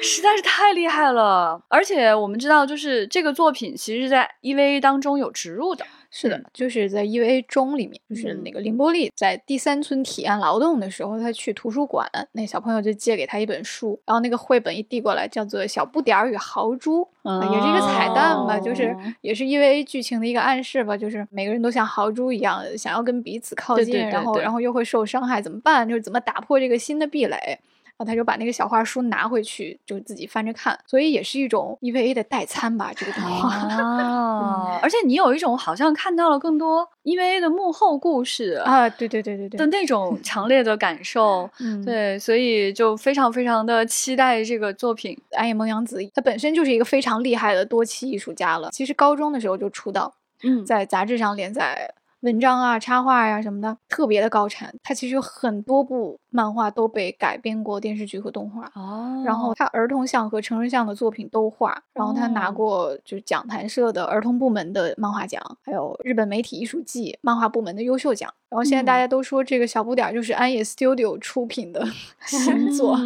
[0.03, 1.61] 实在是太厉害了。
[1.69, 5.85] 而且我们知道，就是这个作品其实是在 EVA 当中有植入的。
[6.15, 17.09] 是的，就是在 EVA 中里面，就是那个凌波丽在第三村体验劳动的时候，他去图书馆，那小朋友就借给他一本书，然后那个绘本一递过来，叫做《小不点儿与豪猪》，
[17.55, 25.89] 也是一个彩蛋吧，就是也是 EVA 剧情的一个暗示吧，就是每个人都像豪猪一样，想要跟彼此靠近，然后然后又会受伤害，怎么办？
[25.89, 27.59] 就是怎么打破这个新的壁垒。
[28.05, 33.49] 他就把那个小画书拿回去，就自己翻着看，所以也是一种 EVA 的代餐吧，这个动画。
[33.55, 41.49] 啊， 而且你有一种好像看到了更多 EVA 的幕后故事啊，对对对对对的那种 强烈的感受。
[41.61, 45.17] 嗯，对，所以就非常非常的期待这个作品。
[45.33, 51.95] 安野萌洋子，他本身就是一个非常厉害的多期艺术家了，其实高中的时候就出道，嗯，在杂志上连载。
[52.23, 54.73] 文章啊，插画呀什么的，特别的高产。
[54.85, 58.71] 他其实有很多部漫画都被改编过电视剧和动画。
[58.77, 59.21] 哦。
[59.27, 61.83] 然后他儿童像和成人像的作品都画。
[61.93, 68.33] 然后他拿过就是讲谈社的儿童部门的漫画奖，还有日本媒体艺术季漫画部门的优秀奖。
[68.53, 71.83] 然后现在大家都说这个小不点儿就是安野 Studio 出品的
[72.27, 72.99] 新作，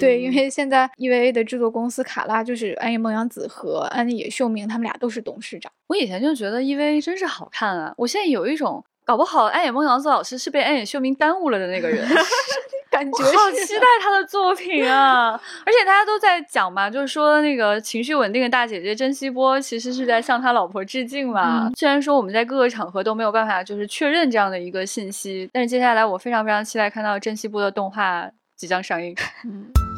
[0.00, 5.70] 对，因为现在 EVA 的制作公司卡拉就是安野梦洋子和安野秀明，他们俩都是董事长。
[5.88, 12.02] 我以前就觉得 EVA 真是好看啊，我现在有一种搞不好安野梦洋子老师是被安野秀明耽误了的那个人。
[12.96, 15.32] 感觉好期待他的作品啊！
[15.66, 21.70] 而且大家都在讲嘛，就是说那个情绪稳定的大姐姐甄希波，其实是在向他老婆致敬嘛。
[21.76, 29.14] 虽然说我们在各个场合都没有办法就是确认这样的一个信息，但是接下来我非常非常期待看到甄希波的动画即将上映。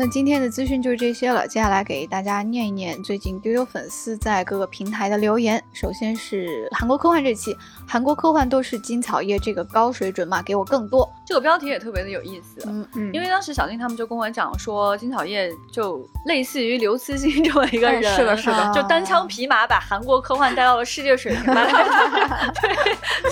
[0.00, 5.60] 那今天的资讯就是这些了，接下来给大家念一念最近丢丢粉丝在各个平台的留言。
[5.72, 11.12] 首先是韩国科幻这期，韩国科幻都是金草叶这个高水准嘛，给我更多。
[11.26, 21.42] 这个标题也特别的有意思，嗯嗯，因为当时小静他们就跟我讲说，金草叶就类似于刘慈欣这么一个人，是的，是的，就单枪匹马把韩国科幻带到了世界水平。
[21.52, 22.84] 对，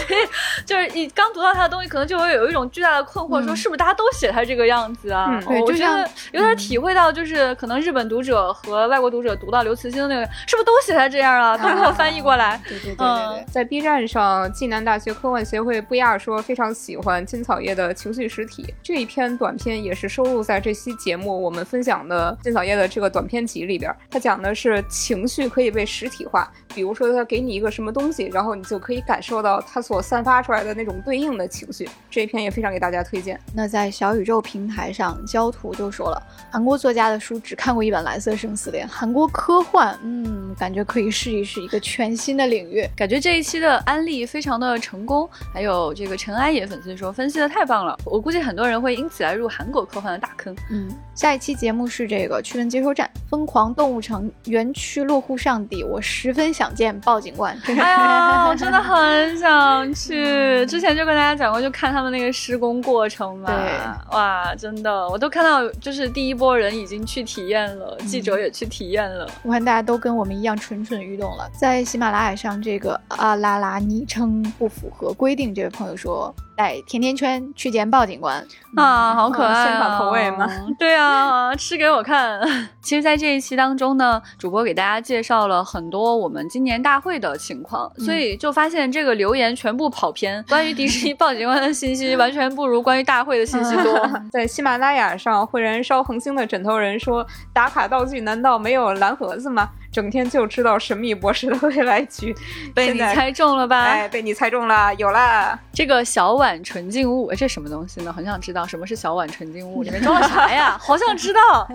[0.04, 0.28] 所以
[0.66, 5.40] 就是你刚读到他的东西，可能就会有一种巨大的困惑，说是不是大家都写他这个样子啊？
[5.46, 6.55] 对，我觉得有点。
[6.57, 11.57] 体会到就是可能日本读者和外国读者读到刘慈欣的那个，是不是都写成这样啊？
[11.57, 12.61] 都给我翻译过来。
[12.68, 23.94] 对对对对对，在 B 站上，暨南大学科幻协会布亚说非常喜欢金草叶的情绪实体这一篇短片，也是收录在这期节目我们分享的金草叶的这个短片集里边。
[24.11, 31.88] 它讲的是情绪可以被实体化，比如说他给你一个什么东西，然后你就可以感受到它所散发出来的那种对应的情绪。
[32.11, 33.38] 这一篇也非常给大家推荐。
[33.54, 36.22] 那在小宇宙平台上，焦图就说了。
[36.51, 42.88] 韩国作家的书只看过一本《蓝色生死恋》，韩国科幻，嗯，感觉可以试一试一个全新的领域。
[42.97, 50.57] 感觉这一期的安利非常的成功，还有这个陈安也粉丝说分析的太棒了，我估计很多人会因此来入韩国科幻的大坑。
[50.70, 57.57] 嗯，下一期节目是这个趣闻接收站，疯狂动物城园区落户上帝，我十分想见鲍警官。
[57.66, 63.51] 哎呀，我真的很想去，之前就跟大家讲过，就看他们那个施工过程嘛。
[63.51, 66.57] 对，哇，真的，我都看到就是第一波。
[66.57, 69.28] 人已经去体验了，记者也去体验了。
[69.43, 71.51] 我看大家都跟我们一样蠢蠢欲动了。
[71.59, 76.34] 在喜马拉雅上，这个啊啦啦昵称不符合规定，这位朋友说。
[76.57, 78.44] 带甜甜圈去见鲍警官
[78.74, 80.48] 啊，好可爱，现场投喂吗？
[80.78, 82.40] 对啊，吃给我看。
[82.80, 94.11] 其实，在这一期当中呢，主播给大家介绍了很多我们今年大会的情况，所以就发现这个留言全部跑偏，关于迪士尼鲍警官的信息完全不如关于大会的信息多。
[94.32, 102.36] 在喜马拉雅上，会燃烧恒星的枕头人说：“打卡道具难道没有蓝盒子吗？”整天就知道神秘博士的未来局，
[102.76, 103.84] 被你猜中了吧？
[103.84, 105.59] 哎，被你猜中了，有啦！
[105.72, 108.12] 这个小碗纯净物，这什么东西呢？
[108.12, 110.76] 很想知道什么是小碗纯净物，里面装了啥呀？
[110.84, 111.66] 好想知道。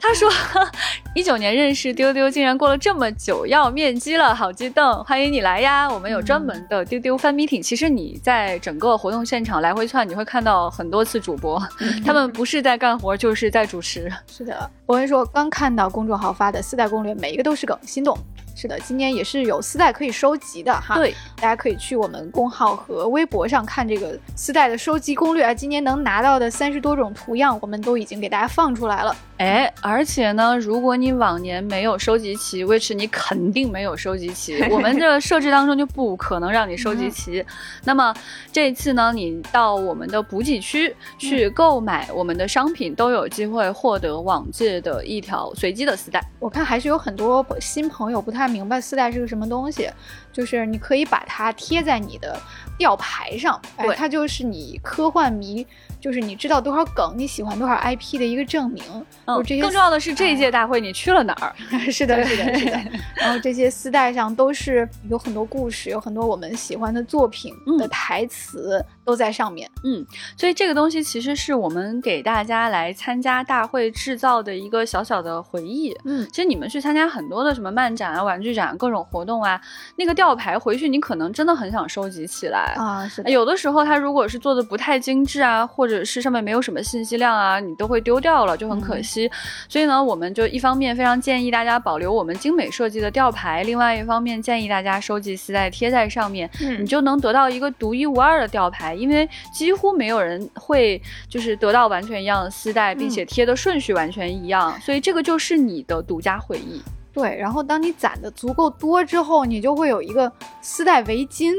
[0.00, 0.28] 他说，
[1.14, 5.04] 一九年认识丢丢，竟然过了这么久，要面基了，好激动！
[5.04, 7.62] 欢迎你来呀，我们有专门的丢丢 fan meeting。
[7.62, 11.62] 其实你在整个活动现场来回窜，你会看到很多次主播，
[12.04, 14.12] 他们不是在干活，就是在主持。
[14.26, 17.44] 是的，我跟你说，刚看到公众号发的四代攻略，每一个。
[17.44, 18.16] 都是梗，心动。
[18.56, 20.94] 是的，今年也是有丝带可以收集的哈。
[20.94, 25.52] 对，大家可以去我们公号和微博上看这个丝带的收集攻略啊。
[25.52, 29.14] 今年能拿到的三十多种图样，我们都已经给大家放出来了。
[29.36, 37.44] 哎，而且呢，如果你往年没有收集齐， which 你肯定没有收集齐，我们的设置当中就不可能让你收集齐。
[37.84, 38.14] 那么
[38.52, 46.24] 这次呢，你到我们的补给区去购买我们的商品，都有机会获得往届的一条随机的丝带。
[46.38, 48.44] 我看还是有很多新朋友不太。
[48.54, 49.90] 明白丝带是个什么东西，
[50.32, 52.38] 就是你可以把它贴在你的
[52.78, 55.66] 吊牌上，哎，它就是你科幻迷。
[56.04, 58.84] 就是你知道多少梗，你喜欢多少 IP 的一个证明。
[59.24, 61.54] 嗯，这些更重要的是这一届大会你去了哪儿？
[61.90, 62.78] 是的，是的，是的。
[63.14, 69.70] 然后这些丝带上都是有很多故事，有很多我们喜欢的作品的台词都在上面。
[69.82, 70.04] 嗯，
[70.36, 75.96] 所以这个东西其实是我们给大家来参加大会制造的一个小小的回忆。
[76.04, 79.58] 嗯，其实你们去参加很多的什么漫展啊、玩具展各种活动啊，
[79.96, 83.08] 那个吊牌回去你可能真的很想收集起来啊。
[83.08, 89.30] 是有的时候它如果是做的不太精致啊，或者者是上面没有什么信息量啊，你都会丢掉了，就很可惜。
[89.68, 96.50] 所以呢，我们就一方面非常建议大家保留我们精美设计的吊牌，另外一方面建议大家收集丝带贴在上面，
[96.80, 106.82] 你就能得到一个独一无二的吊牌，因为几乎没有人会就是得到完全一样的丝带，并且贴的顺序完全一样，所以这个就是你的独家回忆。
[107.12, 110.30] 对，然后当你攒的足够多之后，你就会有一个
[110.60, 111.52] 丝带围巾。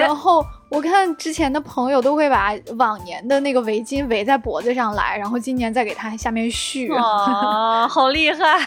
[0.00, 6.90] 然后我看之前的朋友都会把往年的那个围巾围在脖子上来，然后今年再给它下面续。
[6.94, 8.58] 啊，好厉害！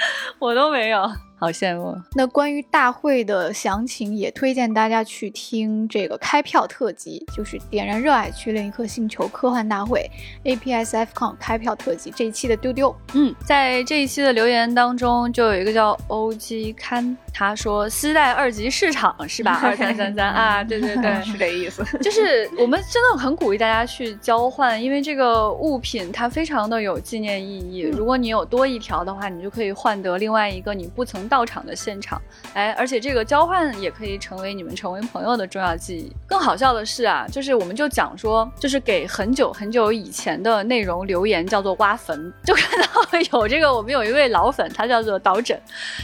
[0.38, 1.10] 我都没有。
[1.40, 1.96] 好羡慕。
[2.14, 10.06] 那关于大会的详情，也推荐大家去听这个开票特辑，就是点燃热爱去另一颗星球科幻大会
[10.44, 12.94] APSFCon 开票特辑这一期的丢丢。
[13.14, 19.58] 嗯，在这一期的留言当中，就有一个叫 OG 刊，他说私带二级市场是吧？
[19.64, 21.82] 二三三三啊，对对对， 是这意思。
[22.02, 27.80] 就是我们真的很鼓励大家去交换，因为这个物品它非常的有纪念意义。
[27.80, 31.20] 如果你有多一条的话，你就可以换得另外一个你不曾。
[31.30, 32.20] 到场的现场，
[32.54, 36.10] 哎，而且这个交换也可以成为你们成为朋友的重要记忆。
[36.26, 42.86] 更好笑的是啊，就是我们就讲说，就是给很久很久以前的内容留言，叫做挖坟， 就看到
[43.32, 45.56] 有这个，我们有一位老粉，他叫做导枕，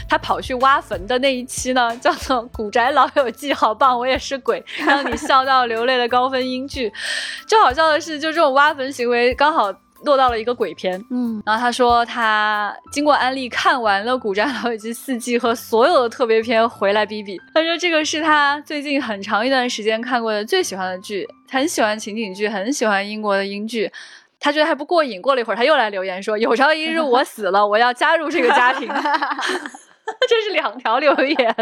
[0.07, 6.89] 他跑去挖坟的那一期呢，叫做《古宅老友记》，好棒，我也是鬼， 让你笑到流泪的高分英剧。
[7.45, 9.73] 就好笑的是，就这种挖坟行为刚好。
[10.03, 23.91] 落到了一个鬼片，嗯，然后他说他经过安利看完了《古战老友记》四季和所有的特别篇回来比比，他说这个是他最近很长一段时间看过的最喜欢的剧，很喜欢情景剧，很喜欢英国的英剧，
[24.39, 28.87] 他觉得还不过瘾，过了一会儿他又来留言说有朝一日我死了，我要加入这个家庭。
[30.29, 31.55] 这是两条留言，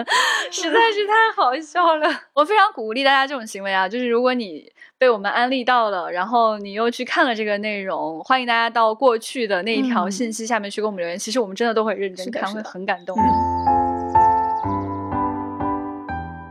[0.51, 2.07] 实在是太好笑了。
[2.31, 11.20] 我非常鼓励大家这种行为啊，就是如果你被我们安利到了，然后你又去看了这个内容，欢迎大家到过去的那一条信息下面去给我们留言。
[11.20, 13.14] 其实我们真的都会认真看，会很感动。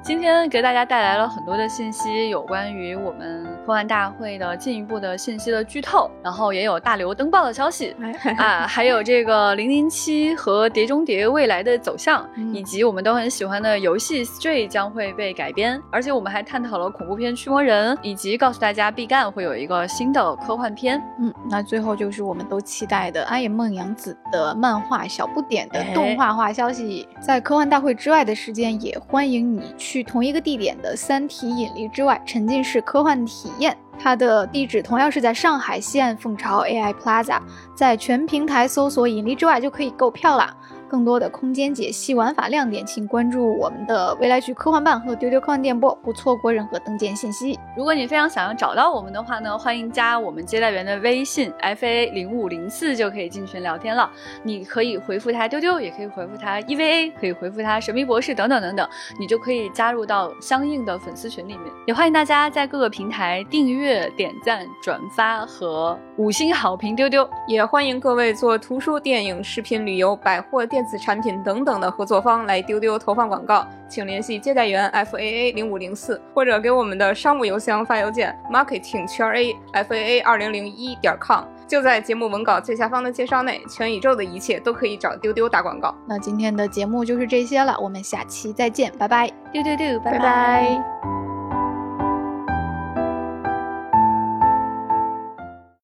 [0.02, 7.96] 今天给大家带来了很多的信息，有关于我们科幻大会的进一步的信息的剧透，然后也有大刘登报的消息
[8.36, 21.02] 啊，还有这个零零七和碟中谍未来的走向，以及我们都很喜欢的游戏 Stray 将会被改编，而且我们还探讨了恐怖片驱魔人，以及告诉大家毕赣会有一个新的科幻片。
[21.18, 29.94] 嗯，那最后就是我们都期待的安野梦洋子的漫画小不点的动画化消息，在科幻大会之外的时间，也欢迎你去。
[29.94, 37.40] 去同一个地点的《三体引力之外》沉浸式科幻体验，它的地址同样是在上海西岸凤巢 AI Plaza，
[37.74, 40.56] 在全平台搜索“引力之外”就可以购票了。
[40.94, 47.58] 更多的空间解析玩法亮点，请关注我们的未来局科幻办和丢丢科幻电波，不错过任何登舰信息。
[47.76, 54.08] 如果你非常想要找到我们的话呢，欢迎加我们接待员的微信 f a 零五零四就可以进群聊天了。
[54.44, 58.88] 你可以回复他丢丢，也可以回复他 EVA，可以回复他神秘博士等等等等，
[59.18, 61.72] 你就可以加入到相应的粉丝群里面。
[61.88, 67.28] 也欢迎大家在各个平台订阅、点赞、转发和五星好评丢丢。
[67.48, 70.83] 也欢迎各位做图书、电影、视频、旅游、百货电。
[70.84, 85.94] 子产品等等的合作方来丢丢投放广告，请联系接待员 f a a 零五零四，或者给我们的商务邮箱发邮件 marketing 圈 a f a a 二零零一点 com，就在节目文稿最下方的介绍内，全宇宙的一切都可以找丢丢打广告。
[86.06, 91.23] 那今天的节目就是这些了，我们下期再见，拜拜，丢丢丢，拜拜。